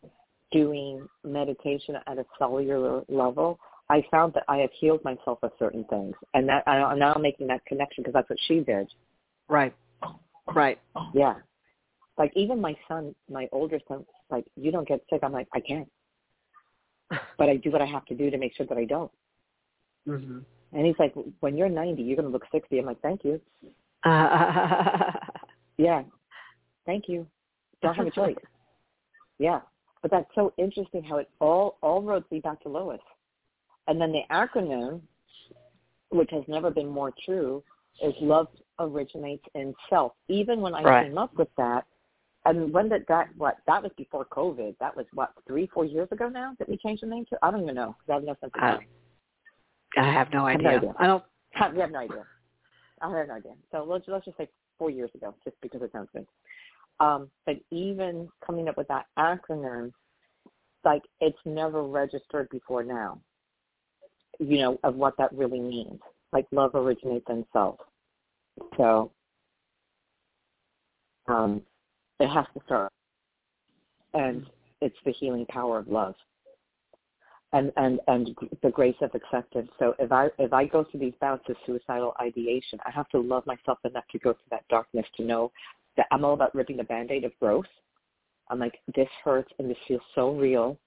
[0.51, 5.83] doing meditation at a cellular level, I found that I have healed myself of certain
[5.85, 8.87] things, and that I, I'm now making that connection because that's what she did.
[9.49, 9.73] Right.
[10.53, 10.79] Right.
[11.13, 11.35] Yeah.
[12.17, 15.19] Like even my son, my older son, like, you don't get sick.
[15.23, 15.89] I'm like, I can't.
[17.37, 19.11] But I do what I have to do to make sure that I don't.
[20.07, 20.43] Mhm.
[20.73, 22.77] And he's like, when you're 90, you're going to look 60.
[22.77, 23.39] I'm like, thank you.
[24.03, 25.11] Uh,
[25.77, 26.03] Yeah.
[26.87, 27.27] Thank you.
[27.83, 28.35] Don't have a choice.
[29.37, 29.59] Yeah.
[30.01, 32.99] But that's so interesting how it all, all roads lead back to Lois.
[33.87, 35.01] And then the acronym,
[36.09, 37.63] which has never been more true,
[38.03, 38.47] is love
[38.79, 40.13] originates in self.
[40.27, 41.03] Even when I Right.
[41.07, 41.85] came up with that,
[42.45, 44.77] and when did that, what, that was before COVID.
[44.79, 47.37] That was, what, three, four years ago now that we changed the name to?
[47.43, 47.95] I don't even know.
[47.99, 48.87] 'cause I have no sense of I- time.
[49.97, 50.69] I have no I have idea.
[50.71, 50.93] no idea.
[50.99, 51.23] I don't
[51.55, 52.23] Ha- We have no idea.
[53.01, 53.53] I have no idea.
[53.71, 56.27] So let's let's just say four years ago, just because it sounds good.
[56.99, 59.91] Um, but even coming up with that acronym,
[60.83, 63.19] like it's never registered before now.
[64.39, 65.99] You know of what that really means.
[66.31, 67.77] Like love originates in self.
[68.77, 69.11] So
[71.27, 71.61] um,
[72.19, 72.91] it has to start,
[74.13, 74.45] and
[74.81, 76.15] it's the healing power of love
[77.53, 79.69] and and and the grace of acceptance.
[79.79, 83.19] So if I if I go through these bouts of suicidal ideation, I have to
[83.19, 85.51] love myself enough to go through that darkness to know
[85.97, 87.65] that I'm all about ripping the band-aid of growth.
[88.49, 90.77] I'm like, this hurts and this feels so real.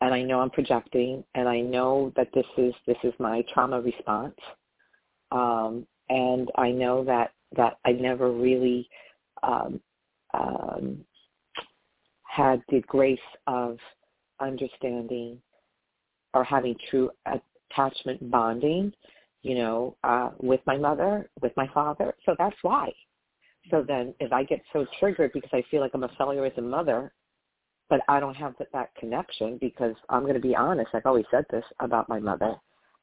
[0.00, 3.80] And I know I'm projecting and I know that this is this is my trauma
[3.80, 4.34] response.
[5.32, 8.88] Um, and I know that that I never really
[9.42, 9.80] um,
[10.34, 11.04] um,
[12.24, 13.78] had the grace of
[14.40, 15.40] understanding
[16.34, 18.92] or having true attachment bonding,
[19.42, 22.14] you know, uh, with my mother, with my father.
[22.26, 22.92] So that's why.
[23.70, 26.52] So then if I get so triggered because I feel like I'm a failure as
[26.56, 27.12] a mother,
[27.88, 31.24] but I don't have that, that connection because I'm going to be honest, I've always
[31.30, 32.54] said this about my mother.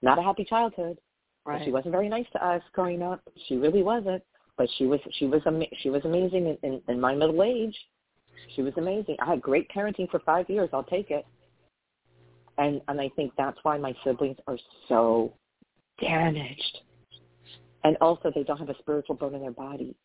[0.01, 0.97] Not a happy childhood.
[1.45, 1.61] Right.
[1.66, 3.22] She wasn't very nice to us growing up.
[3.47, 4.24] She really wasn't.
[4.57, 7.76] But she was she was ama- she was amazing in, in, in my middle age.
[8.55, 9.18] She was amazing.
[9.20, 10.70] I had great parenting for five years.
[10.74, 11.26] I'll take it.
[12.59, 15.34] And and I think that's why my siblings are so
[15.99, 16.80] damaged.
[17.84, 19.95] And also, they don't have a spiritual bone in their body.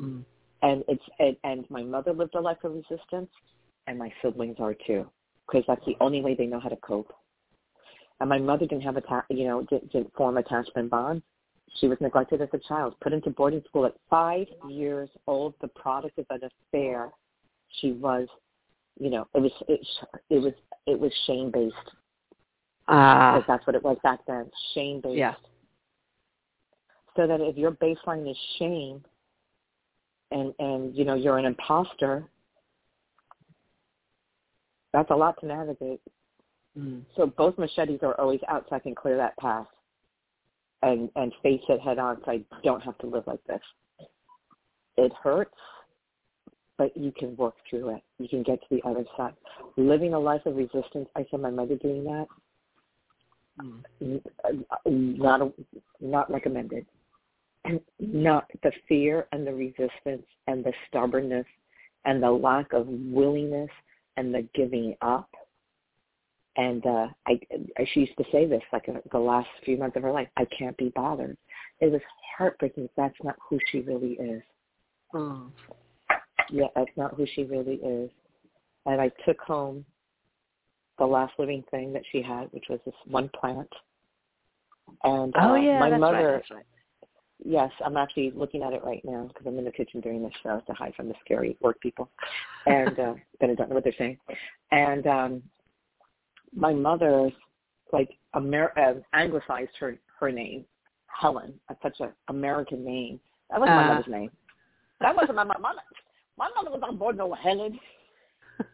[0.00, 0.24] Mm.
[0.62, 3.30] And it's and, and my mother lived a life of resistance,
[3.86, 5.06] and my siblings are too,
[5.46, 7.12] because that's the only way they know how to cope.
[8.20, 11.22] And my mother didn't have a ta- you know didn't, didn't form attachment bonds.
[11.80, 15.68] She was neglected as a child, put into boarding school at five years old, the
[15.68, 16.40] product of an
[16.72, 17.10] affair.
[17.80, 18.28] She was,
[18.98, 19.86] you know, it was it,
[20.30, 20.54] it was
[20.86, 21.74] it was shame based.
[22.88, 23.34] Ah.
[23.34, 25.18] Because that's what it was back then, shame based.
[25.18, 25.34] Yeah.
[27.16, 29.04] So that if your baseline is shame,
[30.30, 32.24] and and you know you're an imposter,
[34.92, 36.00] that's a lot to navigate.
[36.78, 37.02] Mm.
[37.16, 39.66] So both machetes are always out so I can clear that path
[40.82, 43.60] and and face it head on so I don't have to live like this.
[44.96, 45.54] It hurts,
[46.78, 48.02] but you can work through it.
[48.18, 49.34] You can get to the other side.
[49.76, 52.26] Living a life of resistance, I saw my mother doing that.
[53.62, 54.20] Mm.
[54.86, 55.52] Not a,
[56.00, 56.86] not recommended.
[57.66, 61.46] And not the fear and the resistance and the stubbornness
[62.04, 63.70] and the lack of willingness
[64.16, 65.28] and the giving up
[66.56, 67.38] and uh I,
[67.78, 70.28] I she used to say this like in the last few months of her life
[70.36, 71.36] i can't be bothered
[71.80, 72.00] it was
[72.36, 74.42] heartbreaking that's not who she really is
[75.14, 75.50] Mm.
[76.50, 78.10] yeah that's not who she really is
[78.86, 79.84] and i took home
[80.98, 83.68] the last living thing that she had which was this one plant
[85.04, 86.32] and Oh uh, yeah, my mother right.
[86.34, 86.66] That's right.
[87.44, 90.32] Yes, I'm actually looking at it right now because I'm in the kitchen doing this
[90.42, 92.10] show to hide from the scary work people,
[92.66, 94.18] and uh, that I don't know what they're saying.
[94.72, 95.42] And um,
[96.54, 97.32] my mother's
[97.92, 100.64] like Amer- uh, anglicized her her name,
[101.06, 101.52] Helen.
[101.68, 103.20] That's such an American name.
[103.50, 103.88] That wasn't my Uh.
[103.88, 104.30] mother's name.
[105.00, 105.60] That wasn't my mother.
[105.60, 105.74] My,
[106.38, 107.78] my mother was not born no Helen.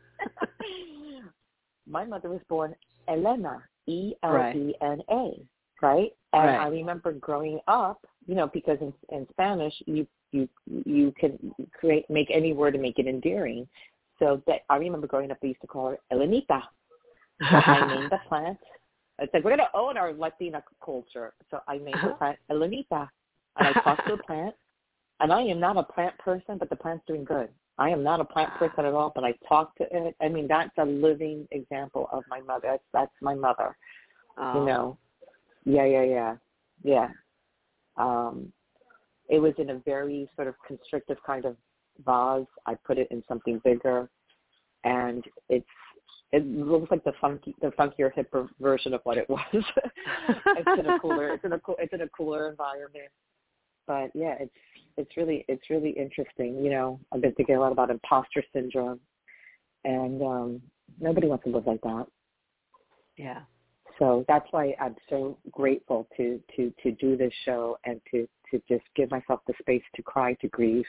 [1.86, 2.74] my mother was born
[3.08, 5.46] Elena, E L E N A,
[5.82, 6.12] right?
[6.32, 6.60] And Right.
[6.60, 11.38] I remember growing up, you know, because in, in Spanish you you you can
[11.78, 13.68] create make any word and make it endearing.
[14.18, 16.62] So that I remember growing up, they used to call her Elenita.
[17.50, 18.58] So I named the plant.
[19.18, 21.34] It's like we're gonna own our Latina culture.
[21.50, 22.14] So I named the uh-huh.
[22.14, 23.08] plant Elenita,
[23.58, 24.54] and I talked to the plant.
[25.20, 27.48] And I am not a plant person, but the plant's doing good.
[27.78, 30.16] I am not a plant person at all, but I talk to it.
[30.20, 32.68] I mean, that's a living example of my mother.
[32.68, 33.76] That's that's my mother.
[34.38, 34.60] Oh.
[34.60, 34.98] You know.
[35.64, 36.36] Yeah, yeah, yeah,
[36.82, 37.08] yeah.
[37.96, 38.52] Um,
[39.28, 41.56] it was in a very sort of constrictive kind of
[42.04, 42.46] vase.
[42.66, 44.08] I put it in something bigger,
[44.84, 45.66] and it's
[46.32, 49.42] it looks like the funky, the funkier, hipper version of what it was.
[49.52, 53.10] it's in a cooler, it's in a cool, it's in a cooler environment.
[53.86, 54.54] But yeah, it's
[54.96, 56.62] it's really it's really interesting.
[56.64, 59.00] You know, I've been thinking a lot about imposter syndrome,
[59.84, 60.62] and um,
[61.00, 62.06] nobody wants to live like that.
[63.16, 63.40] Yeah.
[64.02, 68.60] So that's why I'm so grateful to to to do this show and to to
[68.68, 70.84] just give myself the space to cry, to grieve.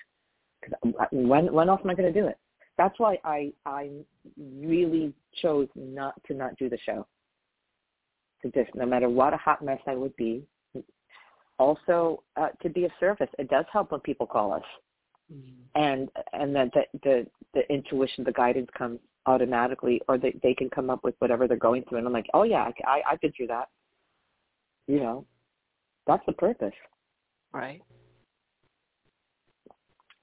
[0.59, 2.39] Because when when else am I going to do it?
[2.75, 3.91] That's why I I
[4.35, 7.05] really chose not to not do the show.
[8.41, 10.43] To just no matter what a hot mess I would be.
[11.59, 13.29] Also, uh, to be of service.
[13.37, 14.63] It does help when people call us,
[15.31, 15.53] Mm.
[15.75, 20.69] and and that the the the intuition, the guidance comes automatically, or they they can
[20.69, 23.31] come up with whatever they're going through, and I'm like, oh yeah, I I been
[23.35, 23.69] through that.
[24.87, 25.25] You know,
[26.07, 26.73] that's the purpose.
[27.53, 27.81] Right.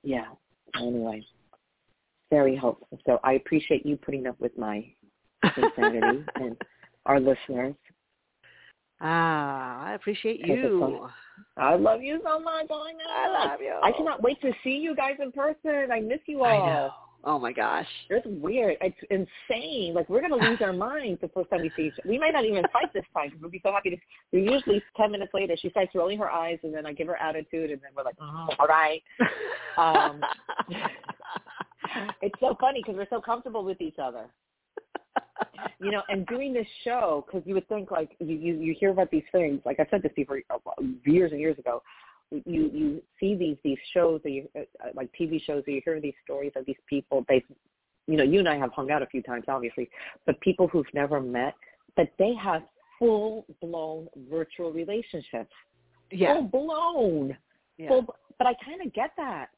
[0.02, 0.26] Yeah.
[0.76, 1.24] Anyway,
[2.30, 2.98] very helpful.
[3.06, 4.84] So I appreciate you putting up with my
[5.56, 6.56] insanity and
[7.06, 7.74] our listeners.
[9.00, 11.00] Ah, I appreciate you.
[11.56, 12.66] I love you so much.
[12.70, 13.74] I love you.
[13.82, 15.90] I cannot wait to see you guys in person.
[15.90, 17.09] I miss you all.
[17.24, 17.86] Oh my gosh.
[18.08, 18.76] It's weird.
[18.80, 19.92] It's insane.
[19.94, 22.08] Like we're gonna lose our minds the first time we see each other.
[22.08, 23.96] We might not even fight this time because we'll be so happy to.
[24.32, 27.16] We usually ten minutes later she starts rolling her eyes and then I give her
[27.16, 29.02] attitude and then we're like, oh, all right.
[29.76, 30.22] Um,
[32.22, 34.26] it's so funny because we're so comfortable with each other.
[35.78, 38.90] You know, and doing this show because you would think like you, you you hear
[38.90, 39.60] about these things.
[39.66, 40.40] Like I said this before
[41.04, 41.82] years and years ago
[42.30, 45.82] you you see these these shows or you uh, uh, like TV shows or you
[45.84, 47.44] hear these stories of these people they
[48.06, 49.90] you know you and I have hung out a few times obviously
[50.26, 51.54] but people who've never met
[51.96, 52.62] but they have
[52.98, 55.52] full blown virtual relationships.
[56.12, 56.34] Yeah.
[56.34, 57.36] Full blown
[57.78, 57.88] yeah.
[57.88, 59.48] full but I kind of get that.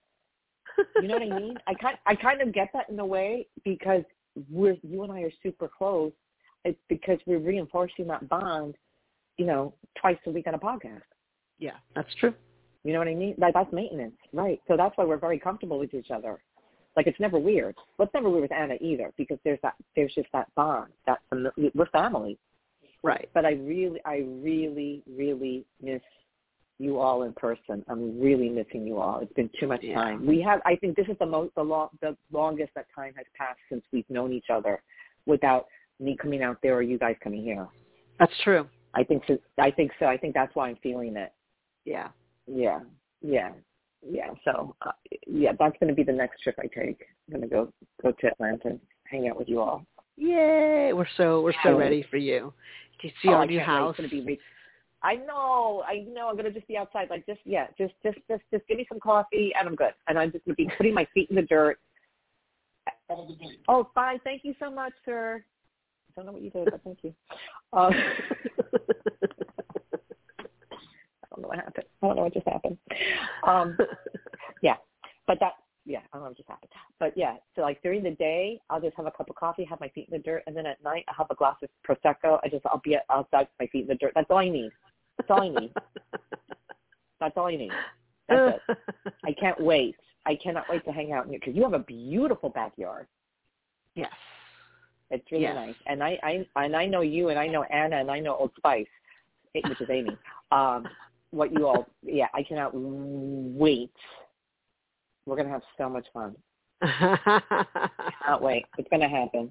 [1.00, 1.58] You know what I mean?
[1.66, 4.02] I kind I kind of get that in a way because
[4.50, 6.12] we're you and I are super close.
[6.64, 8.76] It's because we're reinforcing that bond
[9.36, 11.02] you know twice a week on a podcast.
[11.58, 12.34] Yeah that's true
[12.84, 13.34] you know what I mean?
[13.38, 14.60] Like that's maintenance, right?
[14.68, 16.40] So that's why we're very comfortable with each other.
[16.96, 17.74] Like it's never weird.
[17.96, 20.92] Well, it's never weird with Anna either because there's that there's just that bond.
[21.06, 21.20] That
[21.74, 22.38] we're family,
[23.02, 23.28] right?
[23.34, 26.02] But I really, I really, really miss
[26.78, 27.84] you all in person.
[27.88, 29.20] I'm really missing you all.
[29.20, 29.94] It's been too much yeah.
[29.94, 30.26] time.
[30.26, 30.60] We have.
[30.66, 33.82] I think this is the most the long the longest that time has passed since
[33.92, 34.82] we've known each other,
[35.26, 35.66] without
[36.00, 37.68] me coming out there or you guys coming here.
[38.18, 38.68] That's true.
[38.94, 39.38] I think so.
[39.58, 40.06] I think so.
[40.06, 41.32] I think that's why I'm feeling it.
[41.84, 42.08] Yeah.
[42.46, 42.80] Yeah,
[43.20, 43.50] yeah,
[44.06, 44.30] yeah.
[44.44, 44.92] So uh,
[45.26, 47.06] yeah, that's going to be the next trip I take.
[47.28, 47.72] I'm going to go
[48.02, 49.84] go to Atlanta, hang out with you all.
[50.16, 50.92] Yay!
[50.92, 52.52] We're so we're so ready for you
[53.00, 53.94] to see oh, our I new house.
[53.98, 54.40] It's going to be.
[55.04, 56.28] I know, I know.
[56.28, 59.00] I'm gonna just be outside, like just yeah, just just just just give me some
[59.00, 59.92] coffee and I'm good.
[60.06, 61.80] And I'm just gonna be putting my feet in the dirt.
[63.68, 64.20] Oh, fine.
[64.24, 65.44] Thank you so much, sir.
[66.10, 67.14] I don't know what you did, but thank you.
[67.72, 67.92] Um,
[71.32, 71.84] don't know what happened.
[72.02, 72.78] I don't know what just happened.
[73.46, 73.76] Um,
[74.62, 74.76] yeah,
[75.26, 75.52] but that
[75.84, 76.70] yeah, I don't know what just happened.
[77.00, 79.80] But yeah, so like during the day, I'll just have a cup of coffee, have
[79.80, 82.38] my feet in the dirt, and then at night I'll have a glass of prosecco.
[82.42, 84.12] I just I'll be outside my feet in the dirt.
[84.14, 84.70] That's all I need.
[85.18, 85.72] That's all I need.
[87.20, 87.72] That's all I need.
[88.28, 88.78] That's it.
[89.24, 89.96] I can't wait.
[90.24, 93.06] I cannot wait to hang out in because you have a beautiful backyard.
[93.94, 94.10] Yes.
[95.10, 95.54] It's really yes.
[95.54, 98.34] nice, and I, I and I know you, and I know Anna, and I know
[98.34, 98.86] Old Spice,
[99.52, 100.16] which is Amy.
[100.50, 100.86] Um,
[101.32, 103.90] what you all, yeah, I cannot wait.
[105.26, 106.36] We're going to have so much fun.
[106.82, 108.66] Can't wait.
[108.78, 109.50] It's going to happen.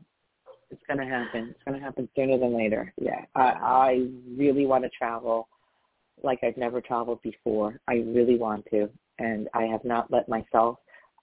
[0.70, 1.50] It's going to happen.
[1.50, 2.94] It's going to happen sooner than later.
[3.02, 3.26] Yeah.
[3.36, 4.08] I, I
[4.38, 5.48] really want to travel
[6.24, 7.80] like I've never traveled before.
[7.88, 8.90] I really want to.
[9.20, 10.78] And I have not let myself,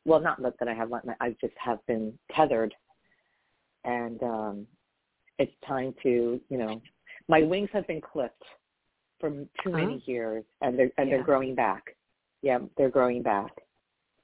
[0.04, 2.74] well, not let that I have let my, I just have been tethered.
[3.84, 4.66] And um,
[5.38, 6.80] it's time to, you know,
[7.28, 8.42] my wings have been clipped
[9.20, 9.98] for too many uh-huh.
[10.06, 11.16] years, and they're and yeah.
[11.16, 11.96] they're growing back.
[12.42, 13.52] Yeah, they're growing back.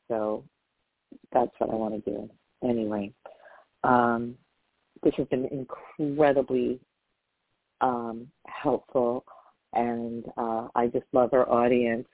[0.09, 0.45] So
[1.33, 2.31] that's what I want to do.
[2.63, 3.13] Anyway,
[3.83, 4.37] um,
[5.03, 5.47] this has been
[5.99, 6.81] incredibly
[7.81, 9.25] um, helpful,
[9.73, 12.09] and uh, I just love our audience,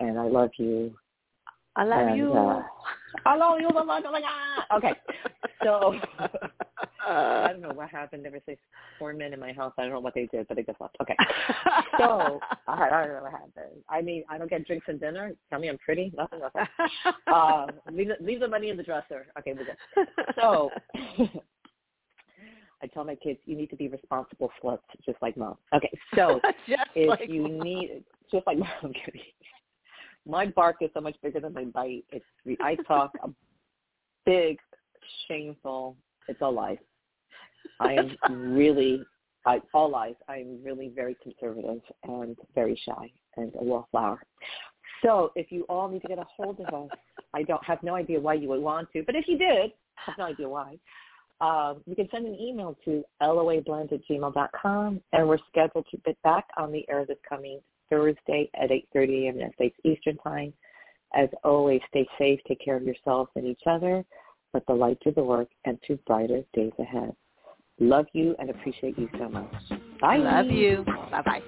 [0.00, 0.94] and I love you.
[1.76, 2.32] I love and, you.
[2.32, 2.62] Uh,
[3.26, 3.68] I love you.
[3.74, 4.78] Oh my God.
[4.78, 4.92] Okay,
[5.64, 5.94] so
[7.06, 8.24] I don't know what happened.
[8.24, 8.60] There was like
[8.98, 9.72] four men in my house.
[9.78, 10.96] I don't know what they did, but they just left.
[11.00, 11.16] Okay.
[11.98, 13.82] so I don't know what happened.
[13.88, 15.32] I mean, I don't get drinks and dinner.
[15.50, 16.12] Tell me I'm pretty.
[16.16, 16.40] Nothing.
[16.40, 16.66] Nothing.
[17.34, 19.26] um, leave the, leave the money in the dresser.
[19.38, 20.08] Okay, we're good.
[20.36, 20.70] So.
[22.84, 25.56] I tell my kids, you need to be responsible sluts, just like mom.
[25.72, 26.40] Okay, so
[26.96, 27.60] if like you mom.
[27.60, 28.92] need, just like mom.
[30.26, 32.04] My bark is so much bigger than my bite.
[32.10, 32.24] It's
[32.60, 33.28] I talk a
[34.26, 34.58] big,
[35.28, 35.96] shameful.
[36.26, 36.78] It's a life.
[37.82, 39.02] I am really,
[39.44, 44.22] I, all lies, I'm really very conservative and very shy and a wallflower.
[45.04, 46.96] So if you all need to get a hold of us,
[47.34, 50.02] I don't have no idea why you would want to, but if you did, I
[50.06, 50.78] have no idea why.
[51.40, 56.16] Um, you can send an email to loablend at gmail.com, and we're scheduled to be
[56.22, 57.58] back on the air this coming
[57.90, 59.34] Thursday at 8.30 a.m.
[59.36, 60.52] United States Eastern Time.
[61.14, 64.04] As always, stay safe, take care of yourselves and each other.
[64.54, 67.14] Let the light do the work, and to brighter days ahead.
[67.80, 69.52] Love you and appreciate you so much.
[70.00, 70.16] Bye.
[70.18, 70.84] Love you.
[71.10, 71.42] Bye-bye.